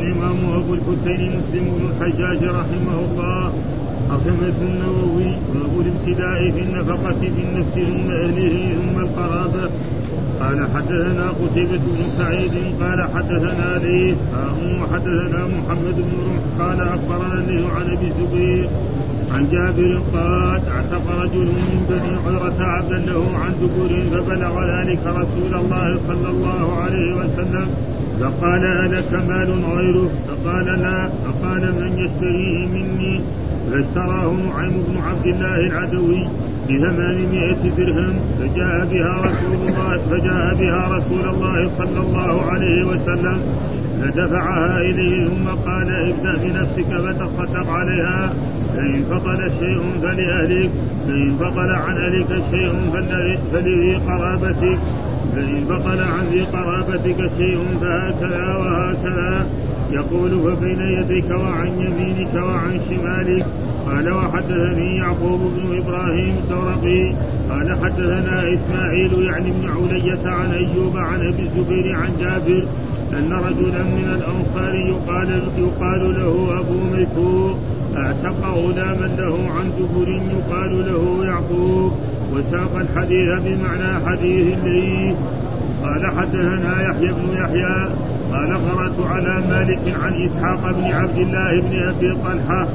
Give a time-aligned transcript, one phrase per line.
[0.00, 3.52] الإمام أبو الحسين مسلم بن الحجاج رحمه الله
[4.16, 9.70] أخمة النووي باب الابتداء في النفقة في النفس ثم أهله ثم القرابة.
[10.40, 14.16] قال حدثنا قتيبة بن سعيد قال حدثنا ليث
[14.80, 18.68] وحدثنا محمد بن رمح قال أخبرنا له عن أبي الزبير
[19.34, 25.52] عن جابر قال اعتق رجل من بني عذرة عبدا له عن دبر فبلغ ذلك رسول
[25.54, 27.66] الله صلى الله عليه وسلم.
[28.20, 31.08] فقال ألك مال غيره؟ فقال لا.
[31.08, 33.20] فقال من يشتريه مني؟
[33.70, 36.28] فاشتراه نعيم بن عبد الله العدوي
[36.68, 38.14] بثمانمائة درهم.
[38.38, 43.38] فجاء بها رسول الله فجاء بها رسول الله صلى الله عليه وسلم.
[44.02, 48.34] فدفعها إليه ثم قال ابدأ بنفسك فتصدق عليها.
[48.76, 50.70] فإن فضل شيء فلأهلك.
[51.08, 52.72] فإن فضل عن أهلك شيء
[53.52, 54.78] فلذي قرابتك.
[55.34, 59.46] فإن بطل عن ذي قرابتك شيء فهكذا وهكذا.
[59.90, 63.46] يقول فبين يديك وعن يمينك وعن شمالك.
[63.86, 67.14] قال وحدثني يعقوب بن إبراهيم الدورقي
[67.50, 72.62] قال حدثنا إسماعيل يعني بن علية عن أيوب عن أبي الزبير عن جابر
[73.12, 77.56] أن رجلا من الأنصار يقال يقال له أبو ميسور
[77.96, 81.92] اعتق غلاما له عن دبر يقال له يعقوب.
[82.32, 85.16] وساق الحديث بمعنى حديث الليث.
[85.82, 87.88] قال حدثنا يحيى بن يحيى
[88.32, 92.68] قال قرأت على مالك عن إسحاق بن عبد الله بن أبي طلحة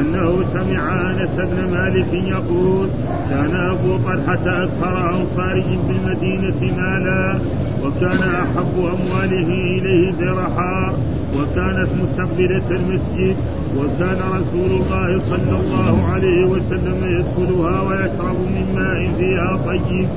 [0.00, 2.88] أنه سمع أنس بن مالك يقول
[3.30, 7.38] كان أبو طلحة أكثر أنصاره بالمدينة مالا
[7.84, 10.94] وكان أحب أمواله إليه درحا
[11.36, 13.36] وكانت مستقبلة المسجد
[13.78, 20.08] وكان رسول الله صلى الله عليه وسلم يدخلها ويشرب من ماء فيها طيب.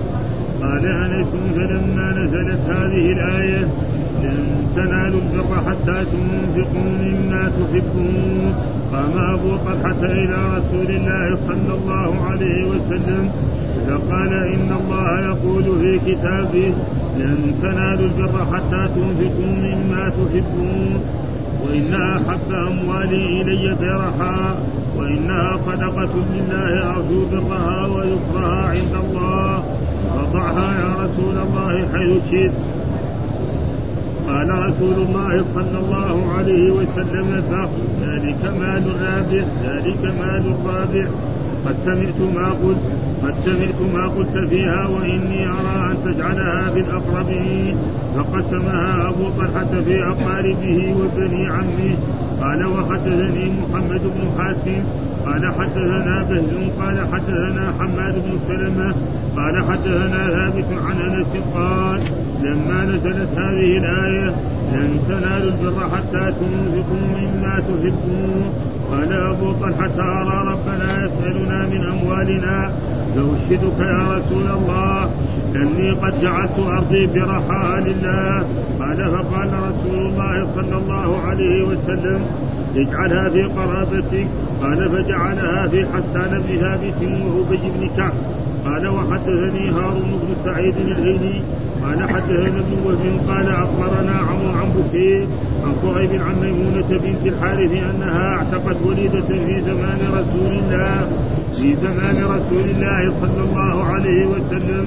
[0.61, 3.67] قال أنس فلما نزلت هذه الآية
[4.23, 8.76] لن تنالوا البر حتى تنفقوا مما تحبون.
[8.93, 13.31] قام أبو طلحه إلى رسول الله صلى الله عليه وسلم
[13.87, 16.73] فقال إن الله يقول في كتابه
[17.17, 20.99] لن تنالوا البر حتى تنفقوا مما تحبون
[21.65, 24.55] وإن أحب أموالي إلي فرحا
[24.97, 29.63] وإنها صدقة لله أرجو برها ويكرها عند الله.
[30.15, 32.51] فضعها يا رسول الله حيث شئت.
[34.27, 37.43] قال رسول الله صلى الله عليه وسلم
[38.17, 41.07] ذلك مال رابح ذلك مال رابح.
[41.65, 42.83] قد سمعت ما قلت
[43.23, 47.77] قد سمعت ما قلت فيها وإني أرى أن تجعلها في الاقربين
[48.15, 51.95] فقسمها أبو طلحة في أقاربه وبني عمه.
[52.41, 54.83] قال وحدثني محمد بن حاتم.
[55.25, 56.69] قال حدثنا بهز.
[56.79, 58.93] قال حدثنا حماد بن سلمة.
[59.37, 61.27] قال حدثنا ثابت عن أنس.
[61.55, 62.01] قال
[62.43, 64.35] لما نزلت هذه الآية
[64.73, 68.53] لن تنالوا البر حتى تنفقوا مما تحبون
[68.91, 72.71] قال ابو طلحه أرى ربنا يسألنا من أموالنا.
[73.15, 75.09] فأشهدك يا رسول الله
[75.55, 78.45] أني قد جعلت أرضي برحاها لله.
[78.79, 82.21] قال فقال رسول الله صلى الله عليه وسلم
[82.75, 84.27] اجعلها في قرابتك.
[84.61, 88.13] قال فجعلها في حسان بن ثابت وأبي بن كعب.
[88.65, 91.41] قال وحدثني هارون بن سعيد الهيلي
[91.87, 95.27] قال حدثنا ابن وهب قال أخبرنا عمرو عن بكير
[95.63, 101.07] عن صهيب عن ميمونة بنت الحارث أنها اعتقت وليدة في زمان رسول الله
[101.55, 104.85] في زمان رسول الله صلى الله عليه وسلم.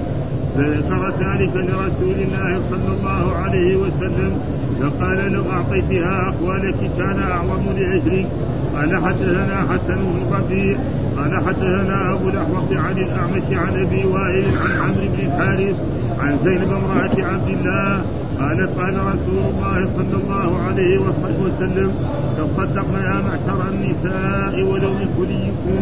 [0.56, 4.32] فذكر ذلك لرسول الله صلى الله عليه وسلم.
[4.80, 8.26] فقال لو أعطيتها أقوالك كان أعظم لعشرك
[8.74, 10.76] قال حدثنا حسن بن ربيع.
[11.16, 15.76] قال حدثنا أبو الأحوص عن الأعمش عن أبي وائل عن عمرو بن الحارث.
[16.20, 18.02] عن زينب امرأة عبد الله
[18.40, 20.98] قالت قال رسول الله صلى الله عليه
[21.44, 21.90] وسلم
[22.38, 25.80] تصدقنا يا معشر النساء ولو من كليكم.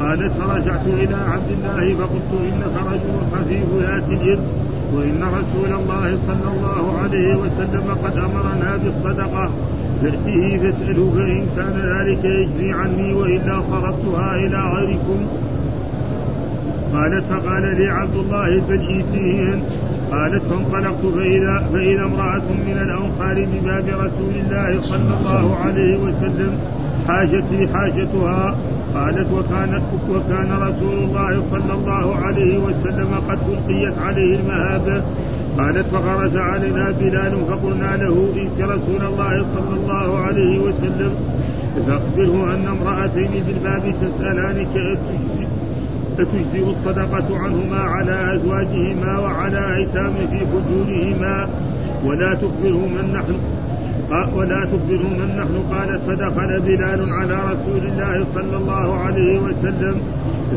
[0.00, 4.38] قالت فرجعت إلى عبد الله فقلت إنك رجل خفيف ذات اليد
[4.94, 9.50] وإن رسول الله صلى الله عليه وسلم قد أمرنا بالصدقة.
[10.02, 15.18] فأته فاسأله فإن كان ذلك يجزي عني وإلا صرفتها إلى غيركم.
[16.94, 19.02] قالت فقال لي عبد الله بل
[20.12, 26.58] قالت فانطلقت فإذا, فإذا امرأة من الأنصار بباب رسول الله صلى الله عليه وسلم
[27.08, 28.56] حاجت لي حاجتها.
[28.94, 35.02] قالت وكان وكان رسول الله صلى الله عليه وسلم قد ألقيت عليه المهابة.
[35.58, 41.14] قالت فخرج علينا بلال فقلنا له إنت رسول الله صلى الله عليه وسلم.
[41.86, 44.74] فأخبره أن امرأتين في الباب تسألانك
[46.18, 51.48] فتجزئ الصدقة عنهما على أزواجهما وعلى أيتام في فجورهما.
[52.04, 53.34] ولا تخبره من نحن
[54.36, 60.00] ولا تخبروا من نحن قالت فدخل بلال على رسول الله صلى الله عليه وسلم.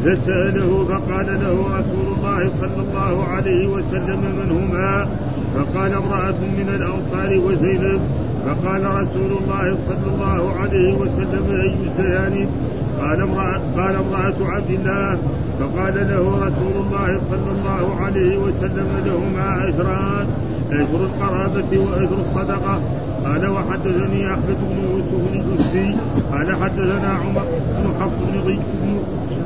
[0.04, 5.07] فسأله فقال له رسول الله صلى الله عليه وسلم من هما؟
[5.56, 8.01] فقال امرأة من الأنصار وزينب.
[8.45, 12.48] فقال رسول الله صلى الله عليه وسلم أي سيان
[13.01, 15.18] قال امرأة قال امرأة عبد الله.
[15.59, 20.27] فقال له رسول الله صلى الله عليه وسلم لهما أجران
[20.71, 22.81] أجر القرابة وأجر الصدقة.
[23.25, 25.95] قال وحدثني أحمد بن يوسف الجسري
[26.31, 27.45] قال حدثنا عمر
[27.77, 28.57] بن حفص بن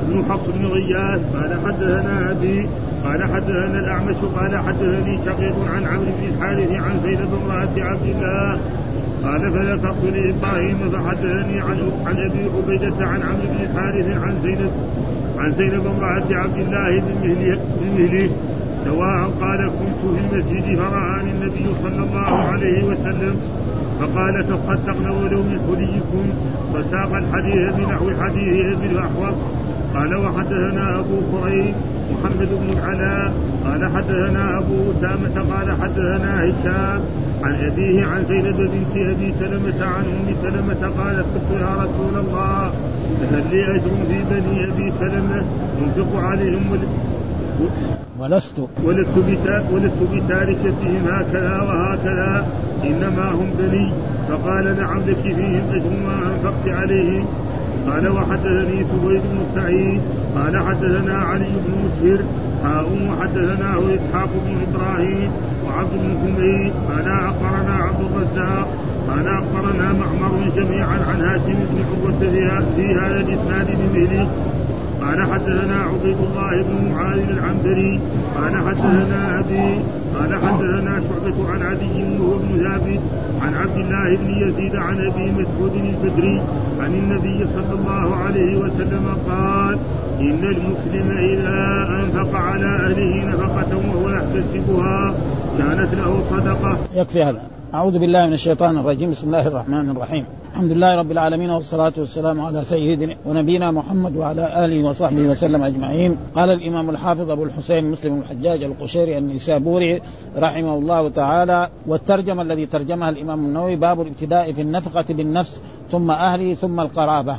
[0.08, 1.20] بن حفص بن غياث.
[1.36, 2.68] قال حدثنا أبي
[3.04, 4.16] قال حدثنا الأعمش.
[4.36, 8.58] قال حدثني شقيق عن عمرو بن الحارث عن زينب امرأة عبد الله.
[9.24, 14.70] قال فذكرت لابراهيم فحدثني عن عن أبي عبيدة عن عمرو بن الحارث عن زينب
[15.38, 17.28] عن زينب امرأة عبد الله بن
[17.98, 18.30] مهله
[18.84, 23.36] سواء قال كنت في المسجد فرآني النبي صلى الله عليه وسلم
[24.00, 26.24] فقال تصدقن ولو من حليكم.
[26.74, 29.34] فساق الحديث بنحو حديث ابن الاحوص
[29.94, 31.74] قال وحدثنا أبو كريم
[32.12, 33.32] محمد بن العلاء
[33.64, 37.00] قال حدثنا أبو أسامة قال حدثنا هشام
[37.42, 42.72] عن أبيه عن زينب بنت أبي سلمة عن أم سلمة قالت قلت يا رسول الله
[43.32, 45.42] هل لي أجر في بني أبي سلمة؟
[45.82, 46.62] ينفق عليهم
[48.18, 48.58] ولست.
[48.84, 49.18] ولست
[49.72, 52.46] ولست بتاركتهم هكذا وهكذا
[52.84, 53.92] إنما هم بني.
[54.28, 57.26] فقال نعم لك فيهم أجر ما أنفقت عليهم.
[57.86, 60.00] قال وحدثني سويد بن سعيد
[60.36, 62.18] قال حدثنا علي بن مسهر
[62.64, 65.30] حاء وحدثناه إسحاق بن إبراهيم
[65.66, 68.68] وعبد بن حميد قال أخبرنا عبد الرزاق
[69.08, 72.18] قال أخبرنا معمر جميعا عن هاشم بن عروة
[72.76, 74.28] في هذا الإسناد بمثله.
[75.02, 78.00] قال حدثنا عبيد الله بن معاذ العنبري
[78.36, 79.80] قال حدثنا أبي
[80.14, 83.00] قال حدثنا شعبة عن عدي وهو بن ثابت
[83.42, 86.42] عن عبد الله بن يزيد عن أبي مسعود البدري
[86.80, 89.78] عن النبي صلى الله عليه وسلم قال
[90.20, 95.14] إن المسلم إذا أنفق على أهله نفقة وهو يحتسبها
[95.58, 96.78] كانت له صدقة.
[96.94, 97.42] يكفي هذا.
[97.74, 99.10] أعوذ بالله من الشيطان الرجيم.
[99.10, 100.24] بسم الله الرحمن الرحيم.
[100.52, 106.16] الحمد لله رب العالمين والصلاة والسلام على سيدنا ونبينا محمد وعلى آله وصحبه وسلم أجمعين.
[106.36, 110.02] قال الإمام الحافظ أبو الحسين مسلم الحجاج القشيري النسابوري
[110.36, 115.60] رحمه الله تعالى والترجمة الذي ترجمها الإمام النووي باب الابتداء في النفقة بالنفس
[115.90, 117.36] ثم أهله ثم القرابة.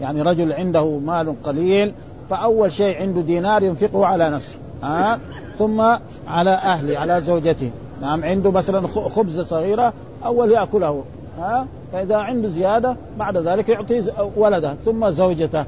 [0.00, 1.92] يعني رجل عنده مال قليل
[2.30, 5.18] فأول شيء عنده دينار ينفقه على نفسه ها؟
[5.58, 5.80] ثم
[6.28, 7.70] على أهله على زوجته.
[8.02, 9.92] نعم عنده مثلا خبزة صغيرة
[10.24, 11.02] أول يأكله
[11.38, 14.04] ها؟ فإذا عنده زيادة بعد ذلك يعطي
[14.36, 15.64] ولده ثم زوجته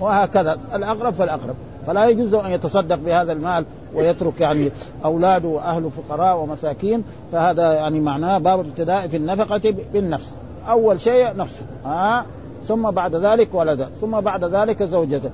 [0.00, 1.54] وهكذا الأقرب فالأقرب.
[1.86, 4.70] فلا يجوز أن يتصدق بهذا المال ويترك يعني
[5.04, 7.04] أولاده وأهله فقراء ومساكين.
[7.32, 10.34] فهذا يعني معناه باب الابتداء في النفقة بالنفس.
[10.68, 12.24] أول شيء نفسه ها؟
[12.68, 15.30] ثم بعد ذلك ولده ثم بعد ذلك زوجته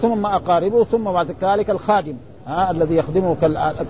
[0.00, 2.14] ثم أقاربه ثم بعد ذلك الخادم
[2.46, 3.36] ها؟ الذي يخدمه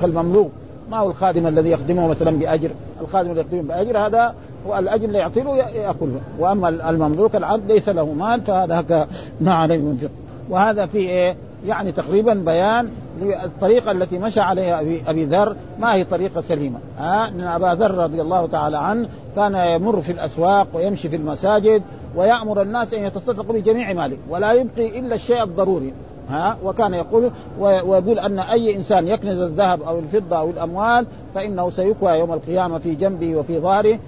[0.01, 0.51] كالمملوك.
[0.91, 2.71] ما هو الخادم الذي يخدمه مثلا بأجر،
[3.01, 4.35] الخادم الذي يخدمه بأجر هذا
[4.67, 9.07] هو الأجر اللي يعطيه يأكله، وأما المملوك العبد ليس له مال فهذا
[9.41, 10.11] ما عليه ينفق،
[10.51, 12.91] وهذا في إيه؟ يعني تقريبا بيان
[13.21, 15.57] للطريقة التي مشى عليها أبي, أبي ذر.
[15.79, 20.13] ما هي طريقة سليمة؟ ها؟ أن أبا ذر رضي الله تعالى عنه كان يمر في
[20.13, 21.83] الأسواق ويمشي في المساجد
[22.17, 25.93] ويأمر الناس أن يتصدقوا بجميع ماله ولا يبقي إلا الشيء الضروري.
[26.31, 32.13] ها وكان يقول ويقول أن أي إنسان يكنز الذهب أو الفضة أو الأموال فإنه سيكوى
[32.13, 33.99] يوم القيامة في جنبه وفي ظهره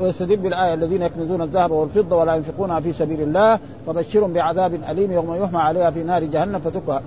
[0.00, 5.34] ويستدل بالآية الذين يكنزون الذهب والفضة ولا ينفقونها في سبيل الله فبشرهم بعذاب أليم يوم
[5.34, 7.00] يحمى عليها في نار جهنم فتكوى.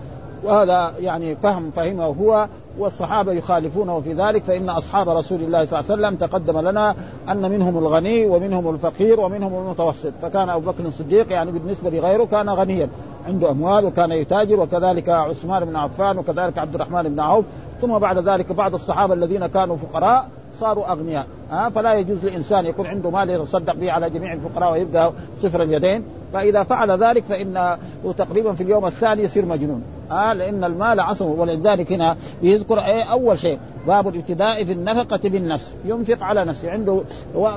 [0.44, 2.48] وهذا يعني فهم فهمه هو
[2.80, 6.96] والصحابة يخالفونه في ذلك فإن أصحاب رسول الله صلى الله عليه وسلم تقدم لنا
[7.30, 10.12] أن منهم الغني ومنهم الفقير ومنهم المتوسط.
[10.22, 12.90] فكان أبو بكر الصديق يعني بالنسبة لغيره كان غنيا.
[13.28, 17.46] عنده أموال وكان يتاجر وكذلك عثمان بن عفان وكذلك عبد الرحمن بن عوف.
[17.82, 20.28] ثم بعد ذلك بعض الصحابة الذين كانوا فقراء
[20.60, 21.26] صاروا أغنياء.
[21.52, 25.12] ها فلا يجوز لإنسان يكون عنده مال يتصدق به على جميع الفقراء ويبدأ
[25.42, 26.04] صفر اليدين.
[26.34, 27.78] فإذا فعل ذلك فانه
[28.18, 29.84] تقريبا في اليوم الثاني يصير مجنون.
[30.12, 31.26] آه لأن المال عصم.
[31.26, 35.74] ولذلك هنا يذكر إيه أول شيء باب الابتداء في النفقة بالنفس.
[35.86, 36.72] ينفق على نفسه.
[36.72, 37.02] عنده
[37.36, 37.48] و...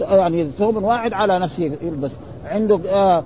[0.00, 2.10] يعني ثوب واحد على نفسه يلبس.
[2.44, 3.24] عنده آه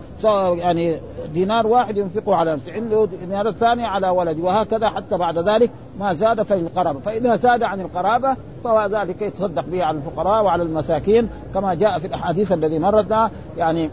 [0.55, 0.97] يعني
[1.35, 6.13] دينار واحد ينفقه على نفسه عنده دينار الثاني على ولده وهكذا حتى بعد ذلك ما
[6.13, 11.75] زاد فللقرابه فإذا زاد عن القرابة فهو ذلك يتصدق به على الفقراء وعلى المساكين كما
[11.75, 13.91] جاء في الأحاديث الذي مرتنا يعني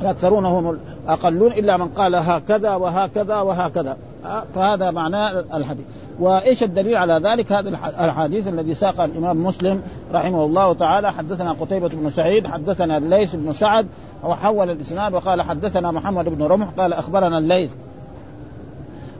[0.00, 3.96] الاكثرون هم الأقلون إلا من قال هكذا وهكذا وهكذا.
[4.54, 5.84] فهذا معناه الحديث.
[6.20, 7.68] وإيش الدليل على ذلك؟ هذا
[8.04, 11.12] الحديث الذي ساق الإمام مسلم رحمه الله تعالى.
[11.12, 13.86] حدثنا قتيبة بن سعيد حدثنا الليث بن سعد
[14.24, 17.70] وحول الإسناد وقال حدثنا محمد بن رمح قال أخبرنا الليث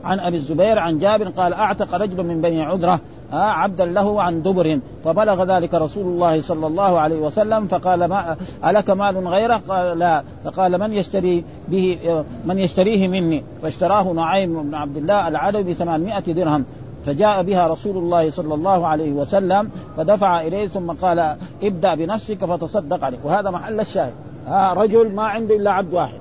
[0.04, 3.00] عن أبي الزبير عن جابر قال أعتق رجل من بني عذرة
[3.32, 8.36] آه عبدا له عن دبر فبلغ ذلك رسول الله صلى الله عليه وسلم فقال ما
[8.64, 10.22] ألك مال غيره؟ قال لا.
[10.44, 11.98] فقال من يشتري به
[12.44, 16.64] من يشتريه مني؟ فاشتراه نعيم بن عبد الله العدوي ب 800 درهم.
[17.06, 23.04] فجاء بها رسول الله صلى الله عليه وسلم فدفع إليه ثم قال ابدأ بنفسك فتصدق
[23.04, 24.12] عليه وهذا محل الشاهد.
[24.46, 26.18] ها رجل ما عنده إلا عبد واحد.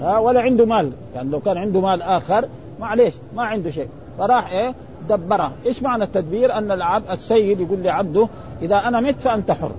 [0.00, 0.92] ها ولا عنده مال.
[1.14, 2.48] يعني لو كان عنده مال آخر
[2.80, 3.88] معليش ما عنده شيء.
[4.18, 4.74] فراح إيه؟
[5.08, 5.52] دبره.
[5.66, 8.28] إيش معنى التدبير؟ أن العبد السيد يقول لعبده
[8.62, 9.72] إذا أنا مت فأنت حر.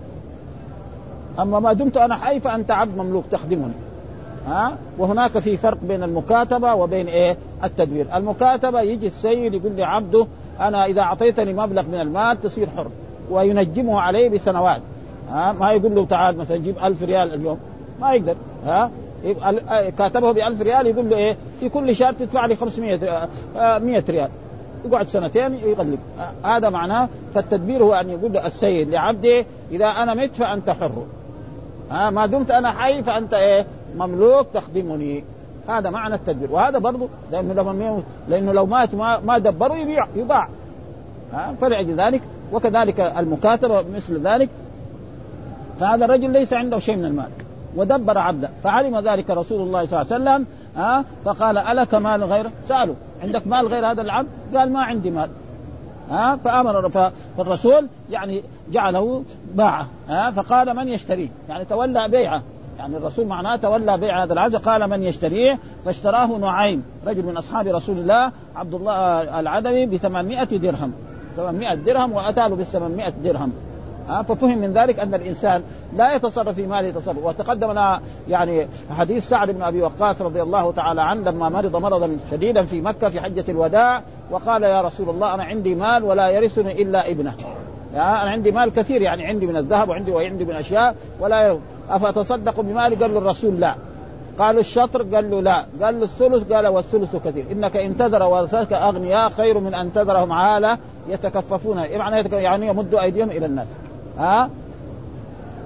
[1.40, 3.74] أما ما دمت أنا حي فأنت عبد مملوك تخدمني.
[4.48, 10.28] ها؟ وهناك في فرق بين المكاتبة وبين إيه؟ التدبير المكاتبة يجي السيد يقول لعبده
[10.60, 12.88] أنا إذا أعطيتني مبلغ من المال تصير حر.
[13.32, 14.82] وينجمه عليه بسنوات.
[15.32, 17.60] ها؟ ما يقول له تعال مثلا جيب ألف ريال اليوم.
[18.02, 18.36] ما يقدر.
[18.66, 18.92] ها؟
[19.98, 24.30] كاتبه ب 1000 ريال يقول له إيه؟ في كل شهر تدفع لي 500 100 ريال.
[24.86, 26.00] يقعد سنتين يغلب
[26.44, 31.06] هذا معناه فالتدبير هو أن يقول السيد لعبده إذا أنا مت فأنت حر.
[31.92, 33.66] ها؟ ما دمت أنا حي فأنت إيه؟
[33.98, 35.24] مملوك تخدمني.
[35.68, 36.52] هذا معنى التدبير.
[36.52, 40.50] وهذا برضه لأنه لما لأنه لو مات ما, ما دبره يبيع يباع.
[41.62, 42.22] فلأجل ذلك
[42.54, 44.50] وكذلك المكاتبه مثل ذلك.
[45.80, 47.30] فهذا الرجل ليس عنده شيء من المال.
[47.76, 50.46] ودبر عبدا فعلم ذلك رسول الله صلى الله عليه وسلم.
[50.76, 55.30] ها؟ فقال ألك مال غيره؟ سأله عندك مال غير هذا العبد؟ قال ما عندي مال.
[56.10, 56.90] ها؟ فأمر
[57.38, 59.88] فالرسول يعني جعله باعه.
[60.10, 62.42] ها؟ فقال من يشتريه؟ يعني تولى بيعه.
[62.82, 67.68] يعني الرسول معناه تولى بيع هذا العبد قال من يشتريه فاشتراه نعيم رجل من أصحاب
[67.68, 70.94] رسول الله عبد الله العدوي ب 800 درهم.
[71.36, 73.54] 800 درهم وأتى له بال 800 درهم
[74.28, 75.64] ففهم من ذلك أن الإنسان
[75.96, 80.72] لا يتصرف في ماله تصرف وتقدم لنا يعني حديث سعد بن أبي وقاص رضي الله
[80.72, 85.34] تعالى عنه لما مرض مرضا شديدا في مكة في حجة الوداع وقال يا رسول الله
[85.34, 87.34] أنا عندي مال ولا يرثني إلا ابنه.
[87.94, 91.58] أنا عندي مال كثير يعني عندي من الذهب وعندي وعندي من أشياء ولا
[91.90, 93.76] أفتصدق بمالي؟ قال له الرسول لا.
[94.40, 95.66] قال الشطر؟ قال له لا.
[95.82, 97.46] قال له الثلث؟ قال والثلث كثير.
[97.52, 100.78] إنك إن تذر ورثتك أغنياء خير من أن تذرهم عاله
[101.10, 101.78] يتكففون.
[101.78, 103.68] يعني يعني يمدوا أيديهم إلى الناس.
[104.18, 104.50] ها؟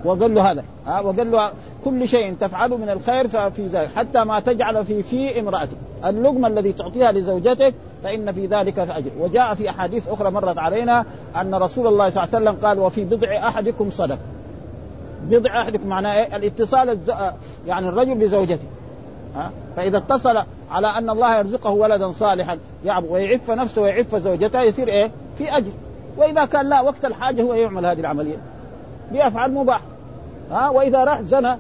[0.06, 0.64] وقال له هذا.
[0.88, 1.52] ها؟ وقال له
[1.86, 5.78] كل شيء تفعله من الخير ففي ذلك حتى ما تجعل في في امرأتك.
[6.06, 7.74] اللقمة الذي تعطيها لزوجتك
[8.06, 12.36] فإن في ذلك فأجر وجاء في أحاديث أخرى مرت علينا أن رسول الله صلى الله
[12.36, 14.18] عليه وسلم قال وفي بضع أحدكم صدق.
[15.24, 17.12] بضع أحدكم معناه إيه؟ الاتصال الز...
[17.68, 18.66] يعني الرجل بزوجته.
[19.36, 20.38] ها؟ فإذا اتصل
[20.72, 25.72] على أن الله يرزقه ولدا صالحا يعبد ويعف نفسه ويعف زوجته يصير إيه؟ في أجر.
[26.18, 28.38] وإذا كان لا وقت الحاجة هو يعمل هذه العملية.
[29.12, 29.82] بيفعل مباح.
[30.52, 31.56] ها؟ وإذا راح زنى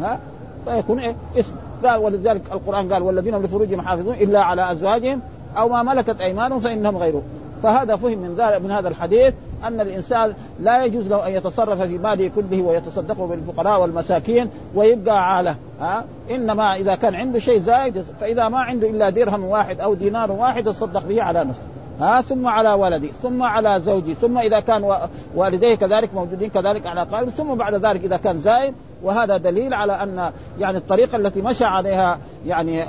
[0.00, 0.18] ها؟
[0.64, 1.54] فيكون إيه؟ اسم.
[1.84, 5.20] قال ولذلك القرآن قال والذين لفروجهم حافظون إلا على أزواجهم
[5.56, 7.22] أو ما ملكت أيمانهم فإنهم غيره.
[7.62, 9.34] فهذا فهم من ذلك من هذا الحديث
[9.64, 15.56] أن الإنسان لا يجوز له أن يتصرف في ماله كله ويتصدق بالفقراء والمساكين ويبقى عالة.
[15.80, 20.32] ها؟ إنما إذا كان عنده شيء زايد فإذا ما عنده إلا درهم واحد أو دينار
[20.32, 21.66] واحد يتصدق به على نفسه.
[22.00, 24.94] ها؟ ثم على ولدي ثم على زوجي ثم إذا كان
[25.34, 28.74] والديه كذلك موجودين كذلك على قارب ثم بعد ذلك إذا كان زائد.
[29.02, 30.30] وهذا دليل على أن
[30.60, 32.84] يعني الطريقة التي مشى عليها يعني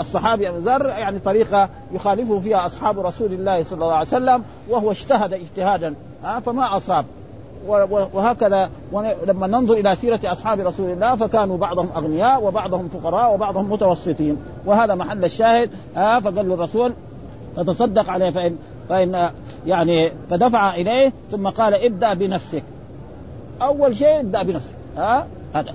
[0.00, 4.90] الصحابي أبو ذر يعني طريقة يخالفه فيها أصحاب رسول الله صلى الله عليه وسلم وهو
[4.90, 5.94] اجتهد اجتهادا
[6.44, 7.04] فما أصاب.
[8.14, 8.70] وهكذا
[9.26, 14.36] لما ننظر إلى سيرة أصحاب رسول الله فكانوا بعضهم أغنياء وبعضهم فقراء وبعضهم متوسطين.
[14.66, 16.92] وهذا محل الشاهد فقال الرسول
[17.56, 18.56] فتصدق عليه فإن
[18.88, 19.30] فإن
[19.66, 22.62] يعني فدفع إليه ثم قال ابدأ بنفسك.
[23.62, 25.74] أول شيء ابدأ بنفسك ها هذا.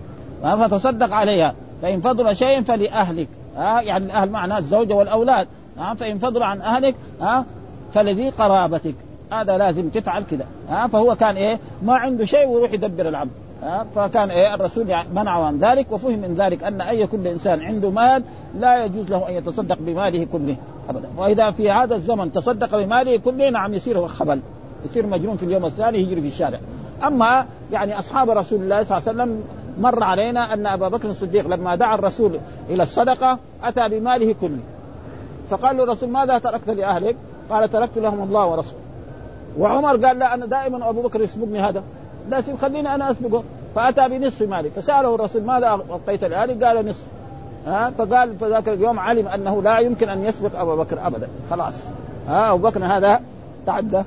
[0.67, 3.27] فتصدق عليها فإن فضل شيء فلأهلك.
[3.57, 5.47] ها؟ يعني الأهل معناه الزوجة والأولاد.
[5.77, 7.45] ها؟ فإن فضل عن أهلك ها؟
[7.93, 8.95] فلذي قرابتك.
[9.31, 13.31] هذا لازم تفعل كذا ها؟ فهو كان إيه؟ ما عنده شيء ويروح يدبر العبد
[13.63, 17.89] ها؟ فكان إيه؟ الرسول منعه عن ذلك وفهم من ذلك أن اي كل انسان عنده
[17.89, 18.23] مال
[18.59, 20.55] لا يجوز له أن يتصدق بماله كله
[20.89, 21.09] ابدا.
[21.17, 24.39] وإذا في هذا الزمن تصدق بماله كله نعم يصير خبل.
[24.85, 26.59] يصير مجنون في اليوم الثاني يجري في الشارع.
[27.03, 29.43] أما يعني أصحاب رسول الله صلى الله عليه وسلم
[29.79, 32.39] مر علينا أن أبا بكر الصديق لما دعا الرسول
[32.69, 34.59] إلى الصدقة أتى بماله كله.
[35.49, 37.15] فقال له الرسول ماذا تركت لأهلك؟
[37.49, 38.81] قال تركت لهم الله ورسوله.
[39.59, 41.83] وعمر قال لا أنا دائما أبو بكر يسبقني هذا.
[42.29, 43.43] لازم خليني أنا أسبقه.
[43.75, 47.03] فأتى بنصف مالي فسأله الرسول ماذا أعطيت لاهلي؟ قال نصف.
[47.67, 51.27] ها؟ فقال في ذاك اليوم علم أنه لا يمكن أن يسبق ابا بكر ابدا.
[51.49, 51.73] خلاص.
[52.27, 53.21] ها أبو بكر هذا
[53.65, 54.03] تعدى.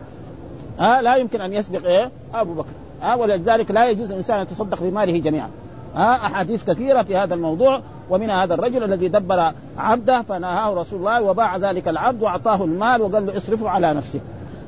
[0.78, 2.70] ها؟ لا يمكن أن يسبق إيه؟ أبو بكر.
[3.02, 5.50] ها ولذلك لا يجوز الإنسان أن يتصدق بماله جميعا.
[5.94, 11.22] ها أحاديث كثيرة في هذا الموضوع ومن هذا الرجل الذي دبر عبده فنهاه رسول الله
[11.22, 14.20] وباع ذلك العبد وأعطاه المال وقال له اصرفه على نفسك.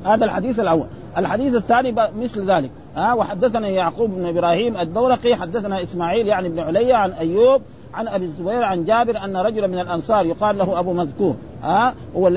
[0.05, 0.87] هذا الحديث الأول.
[1.17, 2.69] الحديث الثاني مثل ذلك.
[2.95, 7.61] ها وحدثنا يعقوب بن إبراهيم الدورقي حدثنا إسماعيل يعني بن علي عن أيوب
[7.93, 12.27] عن أبي الزبير عن جابر أن رجلا من الأنصار يقال له أبو مذكور ها؟ هو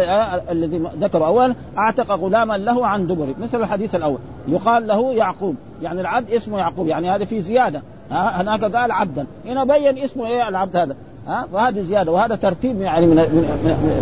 [0.51, 1.27] الذي ذكره.
[1.27, 4.19] اول أعتق غلاما له عن دبر مثل الحديث الأول.
[4.49, 9.27] يقال له يعقوب يعني العبد اسمه يعقوب يعني هذا في زيادة ها؟ هناك قال عبدا.
[9.47, 10.97] هنا بين اسمه إيه العبد هذا
[11.29, 13.17] ها؟ وهذه زيادة وهذا ترتيب يعني من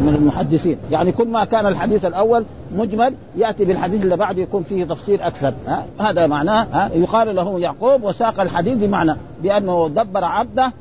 [0.07, 0.78] من المحدثين.
[0.90, 2.45] يعني كل ما كان الحديث الأول
[2.76, 7.61] مجمل يأتي بالحديث اللي بعده يكون فيه تفصيل أكثر ها؟ هذا معناه ها؟ يقال له
[7.61, 10.73] يعقوب وساق الحديث بمعنى بأنه دبر عبده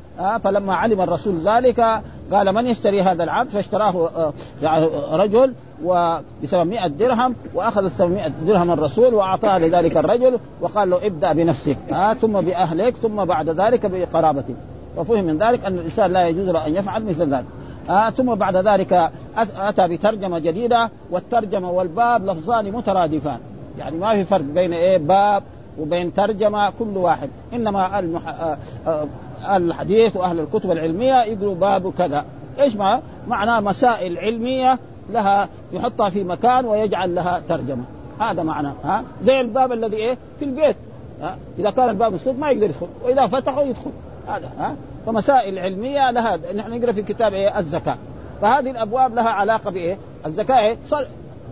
[0.43, 6.87] فلما علم الرسول ذلك قال من يشتري هذا العبد؟ فاشتراه آه، يعني رجل وب 700
[6.87, 12.41] درهم وأخذ ال 700 درهم الرسول واعطاها لذلك الرجل وقال له ابدأ بنفسك ها ثم
[12.41, 14.55] بأهلك ثم بعد ذلك بقرابتك.
[14.97, 17.45] وفهم من ذلك أن الإنسان لا يجوز له أن يفعل مثل ذلك.
[17.89, 19.11] آه ثم بعد ذلك
[19.57, 23.39] أتى بترجمة جديدة والترجمة والباب لفظان مترادفان.
[23.77, 25.43] يعني ما في فرق بين إيه باب
[25.79, 27.29] وبين ترجمة كل واحد.
[27.53, 28.27] إنما المح...
[28.27, 28.57] آه
[28.87, 29.07] آه
[29.55, 32.25] الحديث وأهل الكتب العلمية يقولوا باب كذا.
[32.59, 34.79] إيش ما؟ معناه مسائل علمية
[35.09, 37.83] لها يحطها في مكان ويجعل لها ترجمة.
[38.19, 40.75] هذا معناه ها؟ زي الباب الذي إيه؟ في البيت.
[41.21, 42.87] ها؟ إذا كان الباب مسدود ما يقدر يدخل.
[43.03, 43.91] وإذا فتحه يدخل.
[44.27, 46.39] هذا ها؟ فمسائل علمية لها.
[46.55, 47.97] نحن نقرأ في الكتاب إيه؟ الزكاة.
[48.41, 50.77] فهذه الأبواب لها علاقة بإيه؟ الزكاة إيه؟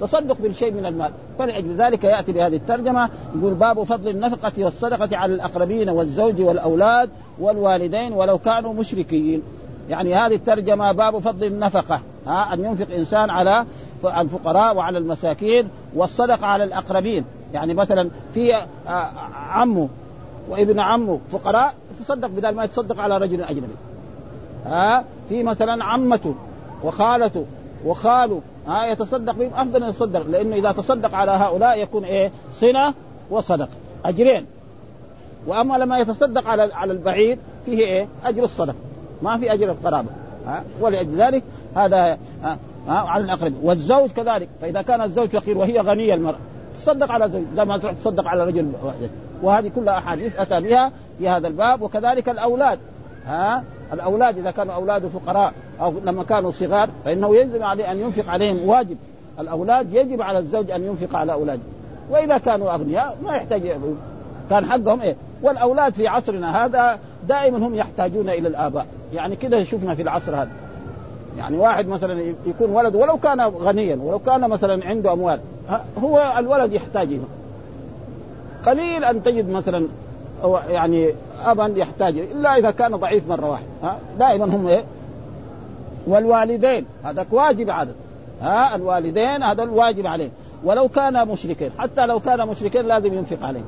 [0.02, 1.12] تصدق بالشيء من المال.
[1.40, 8.14] فلأجل ذلك يأتي بهذه الترجمة يقول باب فضل النفقة والصدقة على الأقربين والزوج والأولاد والوالدين
[8.14, 9.42] ولو كانوا مشركين.
[9.90, 13.66] يعني هذه الترجمة باب فضل النفقة ها أن ينفق إنسان على
[14.18, 17.26] الفقراء وعلى المساكين والصدقة على الأقربين.
[17.54, 19.10] يعني مثلا في آه،
[19.50, 19.90] عمه
[20.50, 23.76] وابن عمه فقراء تصدق بدل ما يتصدق على رجل أجنبي.
[24.66, 26.36] ها في مثلا عمته
[26.84, 27.46] وخالته
[27.86, 32.94] وخاله ها يتصدق بهم أفضل أن يتصدق لأنه إذا تصدق على هؤلاء يكون إيه؟ صنة
[33.30, 33.70] وصدقه
[34.06, 34.46] أجرين.
[35.48, 38.76] وأما لما يتصدق على على البعيد فيه إيه؟ أجر الصدقه
[39.22, 40.10] ما في أجر القرابة
[40.48, 41.44] ها ولأجل ذلك
[41.76, 43.54] هذا ها, على الأقرب.
[43.64, 46.40] والزوج كذلك فإذا كان الزوج فقير وهي غنية المرأة
[46.76, 48.72] تصدق على زوج لما تروح تصدق على رجل
[49.42, 52.80] وهذه كلها أحاديث أتى بها في هذا الباب وكذلك الأولاد
[53.26, 53.64] ها
[53.94, 58.70] الأولاد إذا كانوا اولاده فقراء أو لما كانوا صغار فإنه يلزم عليه أن ينفق عليهم
[58.70, 58.98] واجب.
[59.40, 61.62] الأولاد يجب على الزوج أن ينفق على أولاده.
[62.10, 63.72] وإذا كانوا أغنياء ما يحتاج
[64.50, 68.86] كان حقهم إيه؟ والأولاد في عصرنا هذا دائما هم يحتاجون إلى الآباء.
[69.14, 70.52] يعني كده شفنا في العصر هذا.
[71.38, 75.40] يعني واحد مثلا يكون ولد ولو كان غنيا ولو كان مثلا عنده أموال
[75.98, 77.20] هو الولد يحتاج
[78.66, 79.88] قليل أن تجد مثلا
[80.70, 81.14] يعني
[81.46, 84.84] ابا يحتاج إلا إذا كان ضعيف مرة واحدة ها؟ دائما هم إيه؟
[86.08, 87.96] والوالدين هذا واجب عدد
[88.42, 90.30] ها؟ الوالدين هذا الواجب عليه
[90.64, 93.64] ولو كان مشركين حتى لو كان مشركين لازم ينفق عليه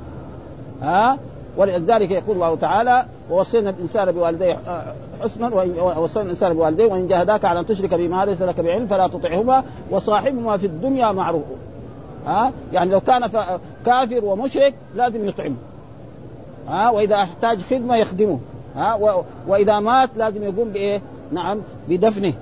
[0.82, 1.18] ها؟
[1.58, 4.60] ولذلك يقول الله تعالى ووصينا الإنسان بوالديه
[5.24, 5.50] حسنا
[5.98, 10.58] ووصينا الإنسان بوالديه وإن جاهداك على أن تشرك بما ليس لك بعلم فلا تطعهما وصاحبهما
[10.58, 11.44] في الدنيا معروف.
[12.26, 13.30] ها؟ يعني لو كان
[13.86, 15.56] كافر ومشرك لازم يطعمه.
[16.70, 18.40] ها وإذا أحتاج خدمة يخدمه
[18.76, 21.02] ها وإذا مات لازم يقوم بإيه؟
[21.32, 22.34] نعم بدفنه.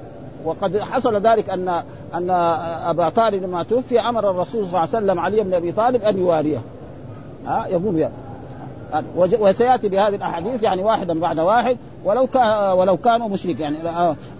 [0.45, 1.69] وقد حصل ذلك ان
[2.13, 2.29] أن
[2.89, 6.17] أبا طالب لما توفي أمر الرسول صلى الله عليه وسلم علي بن أبي طالب أن
[6.17, 6.61] يواليه.
[7.45, 8.11] ها يقول يا
[9.15, 13.77] وسيأتي بهذه الأحاديث يعني واحدا بعد واحد ولو كان ولو كانوا مشرك يعني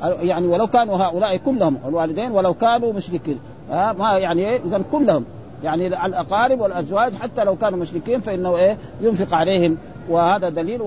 [0.01, 3.39] يعني ولو كانوا هؤلاء كلهم الوالدين ولو كانوا مشركين.
[3.71, 5.25] ها ما يعني اذا كلهم.
[5.63, 9.77] يعني الأقارب والأزواج حتى لو كانوا مشركين فإنه إيه؟ ينفق عليهم.
[10.09, 10.81] وهذا دليل.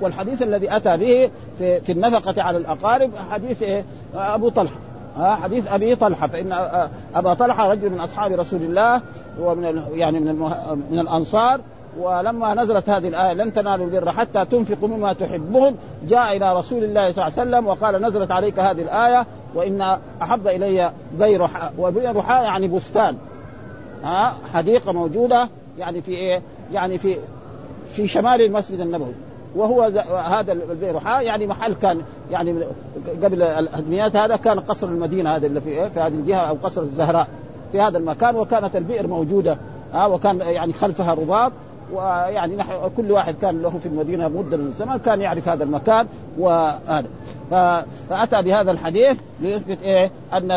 [0.00, 4.76] والحديث الذي أتى به في, في النفقة على الأقارب حديث إيه؟ أبو طلحة.
[5.16, 6.26] ها حديث أبي طلحة.
[6.26, 6.52] فإن
[7.14, 9.00] أبا طلحة رجل من أصحاب رسول الله
[9.40, 10.34] ومن يعني من
[10.90, 11.60] من الأنصار.
[11.98, 15.76] ولما نزلت هذه الآية لن تنالوا البر حتى تنفقوا مما تحبون.
[16.08, 20.48] جاء إلى رسول الله صلى الله عليه وسلم وقال نزلت عليك هذه الآية وإن أحب
[20.48, 23.16] إلي بيرحاء وبيرحاء يعني بستان.
[24.04, 27.16] ها حديقة موجودة يعني في إيه؟ يعني في
[27.92, 29.14] في شمال المسجد النبوي
[29.56, 29.82] وهو
[30.26, 32.54] هذا البيرحاء يعني محل كان يعني
[33.22, 36.82] قبل الهدميات هذا كان قصر المدينة هذا اللي في إيه؟ في هذه الجهة أو قصر
[36.82, 37.28] الزهراء
[37.72, 39.58] في هذا المكان وكانت البئر موجودة
[39.92, 41.52] ها وكان يعني خلفها رباط
[41.92, 46.06] ويعني نحن كل واحد كان له في المدينة مدة من الزمن كان يعرف هذا المكان
[46.38, 47.06] وهذا.
[48.08, 50.50] فأتى بهذا الحديث ليثبت إيه؟ ان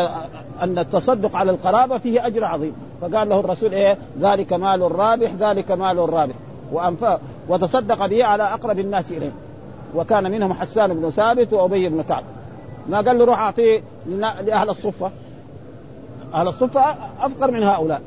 [0.62, 2.72] أن التصدق على القرابة فيه أجر عظيم.
[3.00, 6.34] فقال له الرسول إيه؟ ذلك مال الرابح ذلك مال الرابح.
[6.72, 9.32] وأنفاق وتصدق به على أقرب الناس إليه.
[9.94, 12.24] وكان منهم حسان بن ثابت وأبي بن كعب.
[12.88, 13.82] ما قال له روح أعطيه
[14.46, 15.10] لأهل الصفة.
[16.34, 16.80] أهل الصفة
[17.20, 18.02] أفقر من هؤلاء.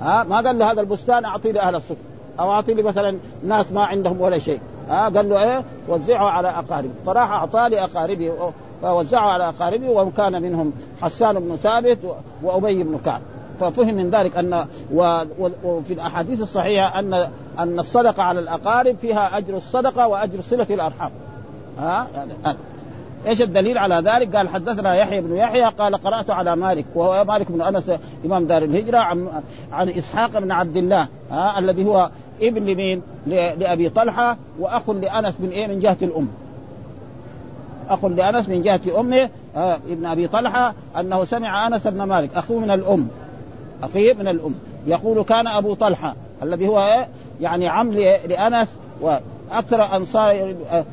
[0.00, 1.96] ها ما قال له هذا البستان اعطيه لاهل الصفه
[2.40, 4.60] أو اعطيه مثلا ناس ما عندهم ولا شيء.
[4.88, 8.32] ها قال له إيه؟ وزعه على اقاربه فراح اعطاه لاقاربه
[8.82, 11.98] فوزعه على اقاربه وكان منهم حسان بن ثابت
[12.42, 13.20] وأبي بن كعب.
[13.60, 14.66] ففهم من ذلك أن
[15.64, 17.28] وفي الأحاديث الصحيحة ان
[17.58, 21.10] أن الصدقة على الأقارب فيها أجر الصدقة وأجر صلة الأرحام.
[21.78, 22.32] ها يعني
[23.26, 27.52] إيش الدليل على ذلك؟ قال حدثنا يحيى بن يحيى قال قرأت على مالك وهو مالك
[27.52, 27.90] بن أنس
[28.24, 29.28] إمام دار الهجرة عن
[29.72, 32.10] عن إسحاق بن عبد الله ها الذي هو
[32.42, 36.28] ابن لمين؟ لأبي طلحة وأخ لأنس من إيه؟ من جهة الأم.
[37.88, 42.60] أخ لأنس من جهة أمه آه ابن أبي طلحة أنه سمع أنس بن مالك أخوه
[42.60, 43.08] من الأم
[43.82, 44.54] أخيه من الأم
[44.86, 47.08] يقول كان أبو طلحة الذي هو إيه؟
[47.40, 47.92] يعني عم
[48.28, 50.84] لأنس وأكثر أنصار آه،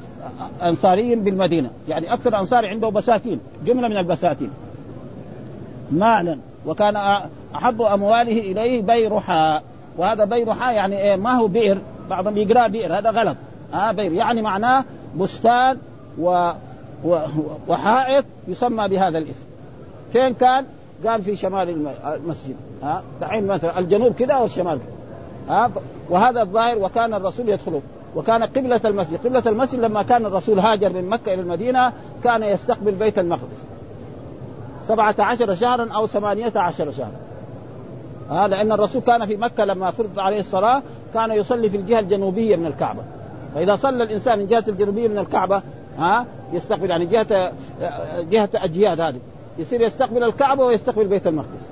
[0.64, 1.70] انصاري بالمدينة.
[1.88, 4.50] يعني أكثر أنصار عنده بساتين جملة من البساتين.
[5.92, 6.38] مالا.
[6.66, 6.96] وكان
[7.56, 9.64] أحب أمواله إليه بيرحاء
[9.98, 11.78] وهذا بيرحاء يعني إيه؟ ما هو بئر.
[12.10, 12.98] بعضهم يقرأ بئر.
[12.98, 13.38] هذا غلط.
[13.74, 14.12] آه بئر.
[14.12, 14.84] يعني معناه
[15.18, 15.78] بستان
[16.20, 16.52] و
[17.68, 19.46] وحائط يسمى بهذا الاسم.
[20.12, 20.66] فين كان؟
[21.08, 22.56] قال في شمال المسجد.
[22.84, 25.56] ها دحين مثلا الجنوب كذا والشمال كده.
[25.56, 25.72] ها
[26.10, 27.82] وهذا الظاهر وكان الرسول يدخله.
[28.16, 29.20] وكان قبلة المسجد.
[29.26, 31.94] قبلة المسجد لما كان الرسول هاجر من مكة إلى المدينة
[32.24, 33.58] كان يستقبل بيت المقدس.
[34.88, 37.20] سبعة عشر شهرا أو ثمانية عشر شهرا.
[38.30, 40.82] ها لأن الرسول كان في مكة لما فرض عليه الصلاة
[41.14, 43.02] كان يصلي في الجهة الجنوبية من الكعبة.
[43.56, 45.62] فإذا صلى الإنسان من جهة الجنوبية من الكعبة
[45.98, 47.52] ها يستقبل يعني جهة
[48.20, 49.20] جهة أجياد هذه.
[49.58, 51.70] يصير يستقبل الكعبة ويستقبل بيت المقدس.